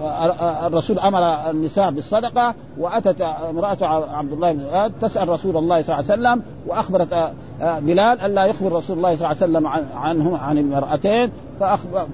[0.67, 3.77] الرسول أمر النساء بالصدقة وأتت امرأة
[4.11, 7.31] عبد الله بن تسأل رسول الله صلى الله عليه وسلم وأخبرت
[7.61, 11.31] بلال الا يخبر رسول الله صلى الله عليه وسلم عنه عن المرأتين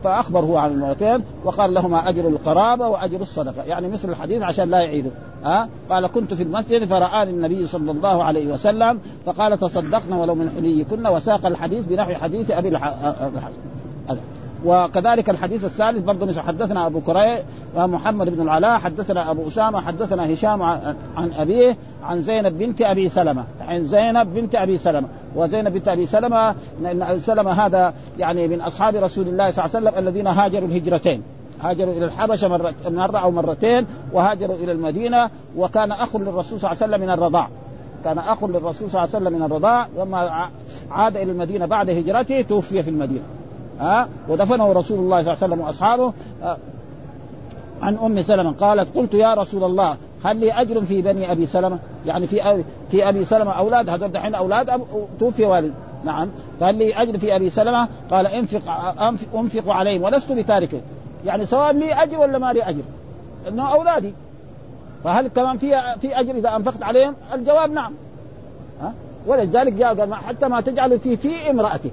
[0.03, 3.63] فأخبر هو عن المرأتين وقال لهما أجر القرابة وأجر الصدقة.
[3.63, 5.11] يعني مثل الحديث عشان لا يعيده
[5.43, 10.49] ها؟ قال كنت في المسجد فرآني النبي صلى الله عليه وسلم فقال تصدقنا ولو من
[10.55, 11.07] حليكن.
[11.07, 13.57] وساق الحديث بنحو حديث أبي الحديث
[14.65, 17.37] وكذلك الحديث الثالث برضه حدثنا أبو كريم
[17.75, 23.43] ومحمد بن العلاء حدثنا أبو أسامة حدثنا هشام عن أبيه عن زينب بنت أبي سلمة.
[23.61, 25.07] عن زينب بنت أبي سلمة.
[25.35, 26.55] وزينب بنت أبي سلمة
[26.85, 31.23] ابي سلمة هذا يعني من أصحاب رسول الله صلى الله عليه وسلم الذين هاجروا الهجرتين.
[31.61, 36.83] هاجروا إلى الحبشة مره مرة أو مرتين وهاجروا إلى المدينة وكان أخ للرسول صلى الله
[36.83, 37.49] عليه وسلم من الرضاع.
[38.03, 40.49] كان أخ للرسول صلى الله عليه وسلم من الرضاع لما
[40.91, 43.23] عاد إلى المدينة بعد هجرته توفي في المدينة.
[43.79, 46.13] ها؟ ودفنه رسول الله صلى الله عليه وسلم وأصحابه.
[47.81, 51.79] عن أم سلمة قالت قلت يا رسول الله هل لي أجر في بني أبي سلمة؟
[52.05, 54.81] يعني في أبي في أبي سلمة أولاد هذول دحين أولاد.
[55.19, 55.73] توفي والد.
[56.03, 56.29] نعم.
[56.61, 58.71] قال لي أجر في أبي سلمة؟ قال انفق
[59.01, 60.81] انفق, أنفق عليهم ولست بتاركه.
[61.25, 62.81] يعني سواء لي أجر ولا ما لي أجر؟
[63.47, 64.13] إنه أولادي.
[65.03, 67.93] فهل كمان في في أجر إذا أنفقت عليهم؟ الجواب نعم.
[68.81, 68.93] ها؟
[69.27, 71.91] ولذلك جاء قال حتى ما تجعل في في امرأتك.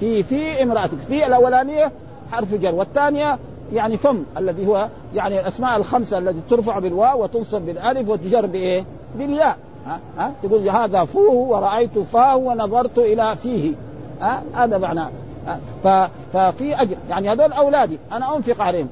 [0.00, 0.98] في في امرأتك.
[1.08, 1.92] في الأولانية
[2.32, 3.38] حرف جر والثانية
[3.74, 8.84] يعني فم الذي هو يعني الأسماء الخمسة التي ترفع بالواو وتنصب بالألف وتجر بإيه؟
[9.18, 9.56] بالياء.
[9.86, 13.72] ها؟ ها؟ تقول هذا فوه ورأيت فاه ونظرت إلى فيه.
[14.20, 15.10] ها؟ هذا معناه
[16.32, 16.96] ففي أجر.
[17.10, 17.98] يعني هذول أولادي.
[18.12, 18.88] أنا أنفق عليهم.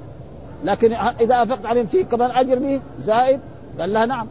[0.64, 3.40] لكن إذا أنفقت عليهم في كمان أجر به زائد.
[3.80, 4.26] قال لها نعم.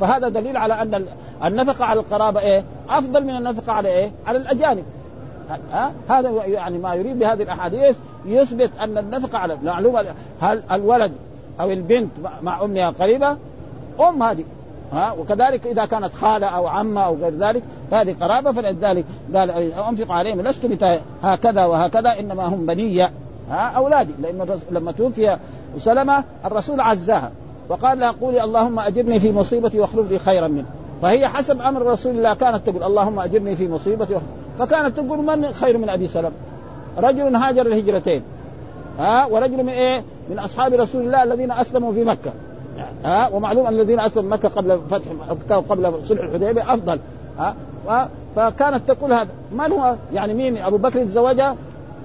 [0.00, 1.06] فهذا دليل على أن
[1.44, 4.84] النفقة على القرابة إيه؟ أفضل من النفقة على إيه؟ على الأجانب.
[5.72, 10.04] ها؟ هذا يعني ما يريد بهذه الأحاديث يثبت أن النفقه على معلومة
[10.40, 11.12] هل الولد
[11.60, 12.10] أو البنت
[12.42, 13.36] مع أمها قريبة؟
[14.00, 14.44] أم هذه
[14.92, 20.12] ها؟ وكذلك إذا كانت خالة أو عمة أو غير ذلك فهذه قرابة فلذلك قال أنفق
[20.12, 20.84] عليهم لست
[21.22, 23.10] هكذا وهكذا إنما هم بنية
[23.50, 24.12] ها؟ أولادي.
[24.22, 25.38] لأن لما توفي
[25.78, 27.30] سلمه الرسول عزاها
[27.68, 30.66] وقال لها قولي اللهم أجرني في مصيبتي واخلف لي خيرا منه.
[31.02, 34.14] فهي حسب أمر رسول الله كانت تقول اللهم أجرني في مصيبتي
[34.58, 36.32] فكانت تقول من خير من أبي سلمه
[36.98, 38.22] رجل هاجر الهجرتين
[38.98, 42.32] ها؟ ورجل من إيه؟ من أصحاب رسول الله الذين أسلموا في مكة.
[43.04, 47.00] ها؟ ومعلوم أن الذين أسلموا مكة قبل فتح مكه وقبل صلح الحديبية أفضل.
[47.38, 49.28] ها؟ فكانت تقول هذا.
[49.52, 51.56] من هو؟ يعني مين؟ أبو بكر تزوجها؟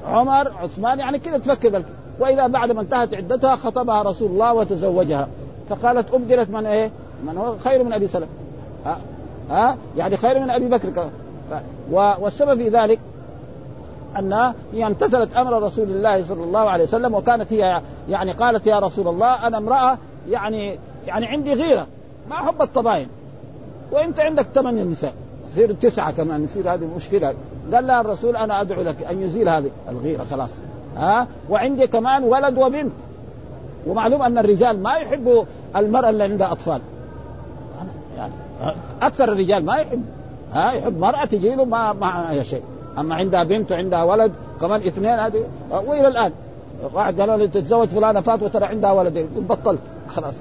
[0.07, 1.83] عمر؟ عثمان؟ يعني كذا تفكر.
[2.19, 5.27] وإذا بعد ما انتهت عدتها خطبها رسول الله وتزوجها.
[5.69, 6.91] فقالت أبدلت من إيه؟
[7.25, 8.27] من هو؟ خير من أبي سلمه
[8.85, 8.97] ها؟
[9.49, 11.09] ها؟ يعني خير من أبي بكر
[11.91, 12.99] والسبب في ذلك
[14.19, 18.79] أن هي امتثلت أمر رسول الله صلى الله عليه وسلم وكانت هي يعني قالت يا
[18.79, 19.97] رسول الله أنا امرأة
[20.29, 21.87] يعني يعني عندي غيرة
[22.29, 23.07] ما احب الطباين
[23.91, 25.13] وأنت عندك ثمانيه نساء
[25.51, 27.33] يصير تسعة كمان يصير هذه مشكلة.
[27.73, 30.49] قال لها الرسول أنا أدعو لك أن يزيل هذه الغيرة خلاص.
[30.97, 32.91] ها؟ وعندي كمان ولد وبنت.
[33.87, 35.43] ومعلوم أن الرجال ما يحبوا
[35.75, 36.81] المرأة اللي عندها أطفال.
[38.17, 38.33] يعني
[39.01, 40.03] أكثر الرجال ما يحب.
[40.53, 42.63] ها يحب مرأة تجي له ما معها شيء.
[42.97, 44.31] أما عندها بنت وعندها ولد
[44.61, 45.43] كمان اثنين هذه.
[45.71, 46.31] وإلى الآن.
[46.93, 49.27] واحد قالوا لي تتزوج فلانة فات وترى عندها ولدين.
[49.49, 49.79] بطلت.
[50.09, 50.35] خلاص.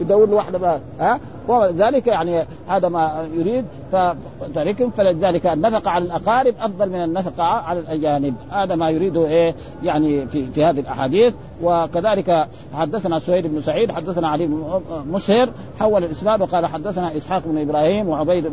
[0.00, 6.54] يدور له واحدة بقى ها؟ وذلك يعني هذا ما يريد فذلك فلذلك النفقة على الأقارب
[6.60, 8.34] أفضل من النفقة على الأجانب.
[8.50, 11.34] هذا ما يريده إيه؟ يعني في في هذه الأحاديث.
[11.62, 17.58] وكذلك حدثنا سهيل بن سعيد حدثنا علي بن مسهر حول الإسناد وقال حدثنا إسحاق بن
[17.58, 18.50] إبراهيم وعبيد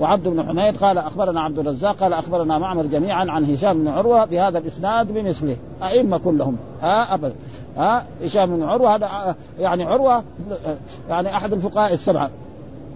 [0.00, 4.24] وعبد بن حميد قال أخبرنا عبد الرزاق قال أخبرنا معمر جميعا عن هشام بن عروة
[4.24, 5.56] بهذا الإسناد بمثله.
[5.82, 7.34] أئمة كلهم ها؟ ابدا.
[7.76, 10.22] ها؟ هشام بن عروة هذا يعني عروة
[11.08, 12.30] يعني أحد الفقهاء السبعة.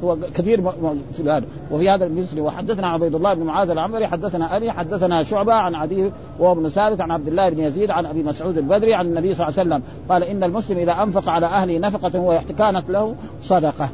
[0.04, 0.70] هو كثير
[1.16, 2.40] في هذا وفي هذا المثل.
[2.40, 7.00] وحدثنا عبيد الله بن معاذ العمري حدثنا أبي حدثنا شعبة عن عدي وهو ابن ثابت
[7.00, 9.82] عن عبد الله بن يزيد عن أبي مسعود البدري عن النبي صلى الله عليه وسلم.
[10.08, 13.88] قال إن المسلم إذا أنفق على أهله نفقة كانت له صدقة.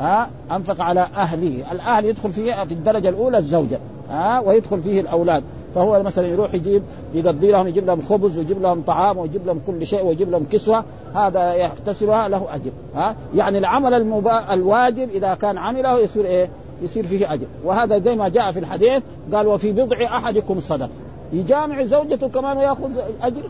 [0.00, 3.78] ها؟ أنفق على أهله، الأهل يدخل فيه في الدرجة الأولى الزوجة.
[4.10, 5.42] ها؟ ويدخل فيه الأولاد،
[5.74, 6.82] فهو مثلا يروح يجيب
[7.14, 10.84] يقضي لهم يجيب لهم خبز ويجيب لهم طعام ويجيب لهم كل شيء ويجيب لهم كسوة
[11.14, 12.70] هذا يحتسبها له أجر.
[12.94, 14.54] ها؟ يعني العمل المبا...
[14.54, 16.48] الواجب إذا كان عمله يصير إيه؟
[16.82, 17.46] يصير فيه أجر.
[17.64, 19.02] وهذا زي ما جاء في الحديث
[19.32, 20.90] قال وفي بضع أحدكم صدق
[21.32, 22.90] يجامع زوجته كمان ويأخذ
[23.22, 23.42] أجر.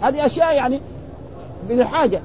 [0.00, 0.80] هذه أشياء يعني
[1.68, 2.20] بالحاجة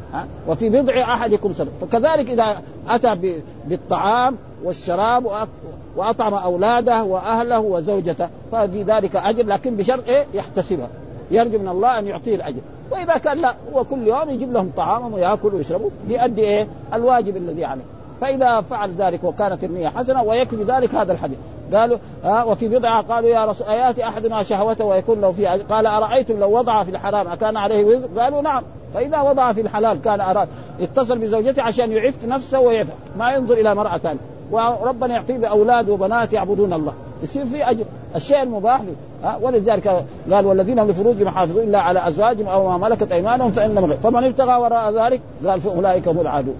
[0.47, 5.47] وفي بضع أحدكم صدق فكذلك إذا أتى بالطعام والشراب
[5.95, 10.87] وأطعم أولاده وأهله وزوجته ففي ذلك أجر لكن بشرط إيه؟ يحتسبها.
[11.31, 12.59] يرجو من الله أن يعطيه الأجر.
[12.91, 17.65] وإذا كان لا هو كل يوم يجيب لهم طعامهم ويأكل ويشربوا يؤدي إيه؟ الواجب الذي
[17.65, 17.83] عليه.
[18.21, 21.37] فإذا فعل ذلك وكانت النية حسنة ويكفي ذلك هذا الحديث.
[21.73, 23.01] قالوا ها وفي بضعة.
[23.01, 27.27] قالوا يا رسول أيأتي أحدنا شهوته ويكون له فيها قال أرأيتم لو وضع في الحرام
[27.27, 28.63] أكان عليه وزر؟ قالوا نعم.
[28.93, 30.47] فإذا وضع في الحلال كان أراد
[30.81, 34.19] اتصل بزوجته عشان يعف نفسه ويفعل ما ينظر إلى امرأة ثانية.
[34.51, 36.93] وربنا يعطيه بأولاد وبنات يعبدون الله.
[37.23, 37.83] يصير في أجر.
[38.15, 38.81] الشيء المباح
[39.23, 39.87] ها ولذلك
[40.31, 44.55] قال والذين هم لفروجهم حافظون إلا على أزواجهم أو ما ملكت أيمانهم فانما فمن ابتغى
[44.55, 46.55] وراء ذلك قال فأولئك هم العادون.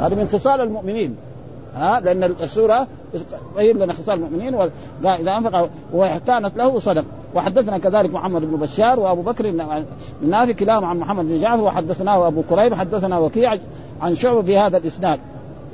[0.00, 1.16] هذا من خصال المؤمنين.
[1.74, 2.86] ها؟ لأن السورة
[3.54, 4.70] تبين لنا خصال المؤمنين قال
[5.04, 7.04] إذا أنفق وكانت له صدق.
[7.34, 9.50] وحدثنا كذلك محمد بن بشار وأبو بكر
[10.22, 13.54] نافي كلاهما عن محمد بن جعفر وحدثناه أبو كريب حدثنا وكيع
[14.00, 15.20] عن شعبة في هذا الإسناد.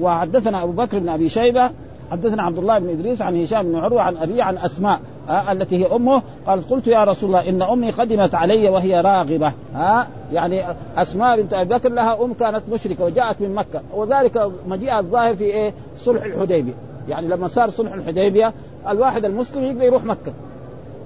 [0.00, 1.70] وحدثنا أبو بكر بن أبي شيبة
[2.10, 5.00] حدثنا عبد الله بن إدريس عن هشام بن عروة عن ابي عن أسماء.
[5.28, 9.52] آه التي هي أمه قالت قلت يا رسول الله إن أمي قدمت علي وهي راغبة.
[9.74, 10.62] ها آه يعني
[10.96, 13.80] أسماء بنت أبي بكر لها أم كانت مشركة وجاءت من مكة.
[13.94, 16.72] وذلك مجيء الظاهر في إيه؟ صلح الحديبية.
[17.08, 18.52] يعني لما صار صلح الحديبية
[18.88, 20.32] الواحد المسلم يقدر يروح مكة.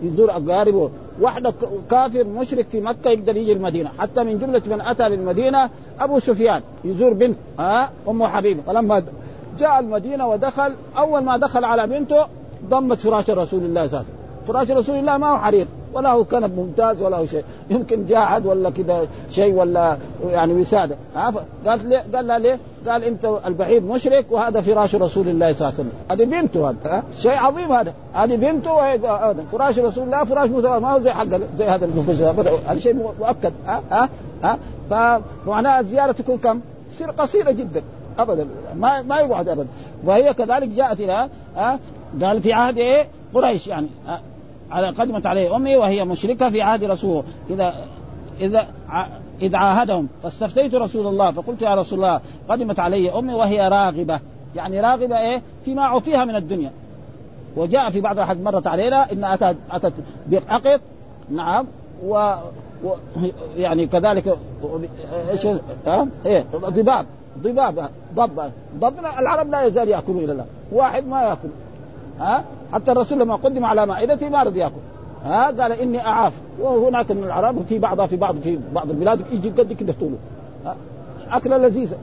[0.02, 0.90] يزور اقاربه
[1.20, 1.52] واحد
[1.90, 3.90] كافر مشرك في مكة يقدر يجي المدينة.
[3.98, 8.62] حتى من جملة من أتى للمدينة أبو سفيان يزور بنت ها أم حبيبة.
[8.66, 9.02] فلما
[9.58, 12.26] جاء المدينة ودخل أول ما دخل على بنته
[12.68, 14.04] ضمت فراش رسول الله أساسا
[14.46, 17.44] فراش رسول الله ما هو حرير ولا هو كنب ممتاز ولا هو شيء.
[17.70, 19.96] يمكن جاعد ولا كذا شيء ولا
[20.30, 20.96] يعني وسادة.
[21.66, 22.58] قالت ليه؟ قال لها ليه؟
[22.88, 25.92] قال انت البعيد مشرك وهذا فراش رسول الله صلى الله عليه وسلم.
[26.10, 27.92] هذه بنته هذا شيء عظيم هذا.
[28.14, 29.44] هذه بنته هذا.
[29.52, 31.26] فراش رسول الله فراش مسوى ما هو زي حق
[31.58, 33.52] زي هذا النفوس هذا شيء مؤكد.
[33.66, 34.08] ها؟ ها؟
[34.42, 34.58] ها؟
[34.90, 36.60] فمعناها الزياره تكون كم؟
[36.94, 37.82] تصير قصيرة جدا.
[38.22, 38.46] ابدا.
[38.76, 39.68] ما ما يقعد ابدا.
[40.04, 41.78] وهي كذلك جاءت إلى أه
[42.22, 44.20] قال في عهد إيه؟ قريش يعني أه
[44.70, 47.74] على قدمت عليه أمي وهي مشركة في عهد رسول إذا
[48.40, 48.66] إذا
[49.42, 50.08] إذ عاهدهم.
[50.22, 54.20] فاستفتيت رسول الله فقلت يا رسول الله قدمت علي أمي وهي راغبة.
[54.56, 56.70] يعني راغبة إيه؟ فيما اعطيها من الدنيا.
[57.56, 59.92] وجاء في بعض الأحاديث مرت علينا إن أتت أتت
[60.26, 60.80] بعقد
[61.30, 61.66] نعم.
[62.04, 62.34] و,
[62.84, 62.90] و
[63.56, 64.38] يعني كذلك
[65.30, 65.46] إيش
[65.86, 67.06] ها إيه؟ ضباب
[67.42, 71.48] ضباب ضب ضب العرب لا يزال يأكلون إلى الان واحد ما يأكل.
[72.20, 74.80] ها؟ حتى الرسول لما قدم على مائدته ما رضي يأكل.
[75.24, 76.32] ها؟ قال إني أعاف.
[76.60, 80.16] وهناك من العرب في بعضها في بعض في بعض البلاد يجي قد كده طوله
[81.30, 81.96] أكلة لذيذة.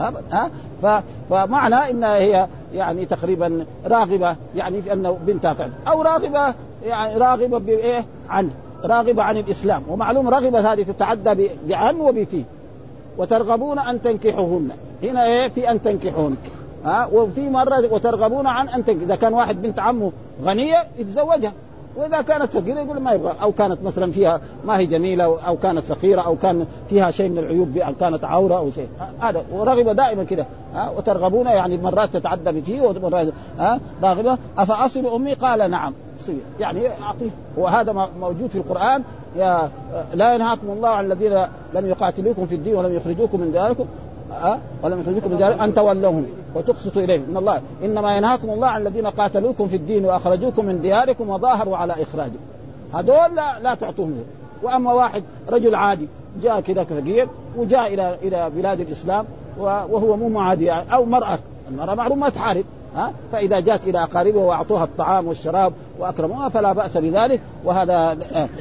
[0.00, 0.50] ها؟
[0.82, 0.86] ف...
[1.30, 8.04] فمعنى انها هي يعني تقريبا راغبة يعني في أنه فعلا أو راغبة يعني راغبة بإيه؟
[8.28, 8.50] عنه
[8.84, 9.82] راغبة عن الإسلام.
[9.88, 12.44] ومعلوم رغبه هذه تتعدى بعن وبفي
[13.20, 14.68] وترغبون أن تنكحوهن.
[15.02, 16.36] هنا إيه؟ في أن تنكحوهن
[16.84, 19.02] ها؟ وفي مرة وترغبون عن أن تنكح.
[19.02, 20.12] إذا كان واحد بنت عمه
[20.44, 21.52] غنية يتزوجها.
[21.96, 23.34] وإذا كانت فقيرة يقول ما يبغى.
[23.42, 27.38] أو كانت مثلا فيها ما هي جميلة أو كانت فقيرة أو كان فيها شيء من
[27.38, 28.88] العيوب أو كانت عورة أو شيء.
[29.20, 30.46] هذا ورغب دائما كده.
[30.74, 34.38] ها؟ وترغبون يعني مرات تتعدى بشيء ومرات ها؟ راغبة.
[34.58, 35.92] أفأصل أمي؟ قال نعم.
[36.60, 37.30] يعني أعطيه.
[37.56, 39.02] وهذا موجود في القرآن.
[39.36, 39.70] يا
[40.14, 41.32] لا ينهاكم الله عن الذين
[41.74, 43.84] لم يقاتلوكم في الدين ولم يخرجوكم من دياركم
[44.32, 47.60] أه؟ ولم يخرجوكم من دياركم أن تولوهم وتقسطوا إليهم من الله.
[47.84, 52.38] إنما ينهاكم الله عن الذين قاتلوكم في الدين وأخرجوكم من دياركم وظاهروا على إخراجكم.
[52.94, 54.24] هذول لا, لا تعطوهم.
[54.62, 56.08] وأما واحد رجل عادي
[56.42, 59.24] جاء كذا فقير وجاء إلى إلى بلاد الإسلام
[59.58, 61.38] وهو مو معادي أو مرأة.
[61.70, 62.64] المرأة معلوم ما تحارب.
[62.96, 67.40] ها؟ فإذا جاءت إلى اقاربها وأعطوها الطعام والشراب وأكرموها فلا بأس بذلك.
[67.64, 68.18] وهذا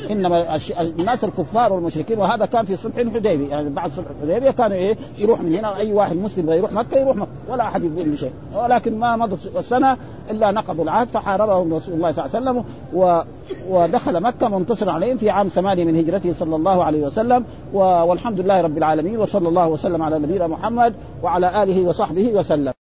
[0.09, 3.49] إنما الناس الكفار والمشركين وهذا كان في صلح الحديبية.
[3.49, 7.15] يعني بعد صلح الحديبية كان إيه؟ يروح من هنا أي واحد مسلم يروح مكة يروح
[7.15, 8.31] مكة ولا أحد يقول شيء.
[8.55, 9.97] ولكن ما مضت سنه
[10.31, 12.63] إلا نقضوا العهد فحاربهم رسول الله صلى الله عليه وسلم
[12.93, 13.21] و
[13.69, 17.45] ودخل مكة منتصرا عليهم في عام ثمانية من هجرته صلى الله عليه وسلم.
[17.73, 22.78] والحمد لله رب العالمين وصلى الله وسلم على نبينا محمد وعلى آله وصحبه وسلم.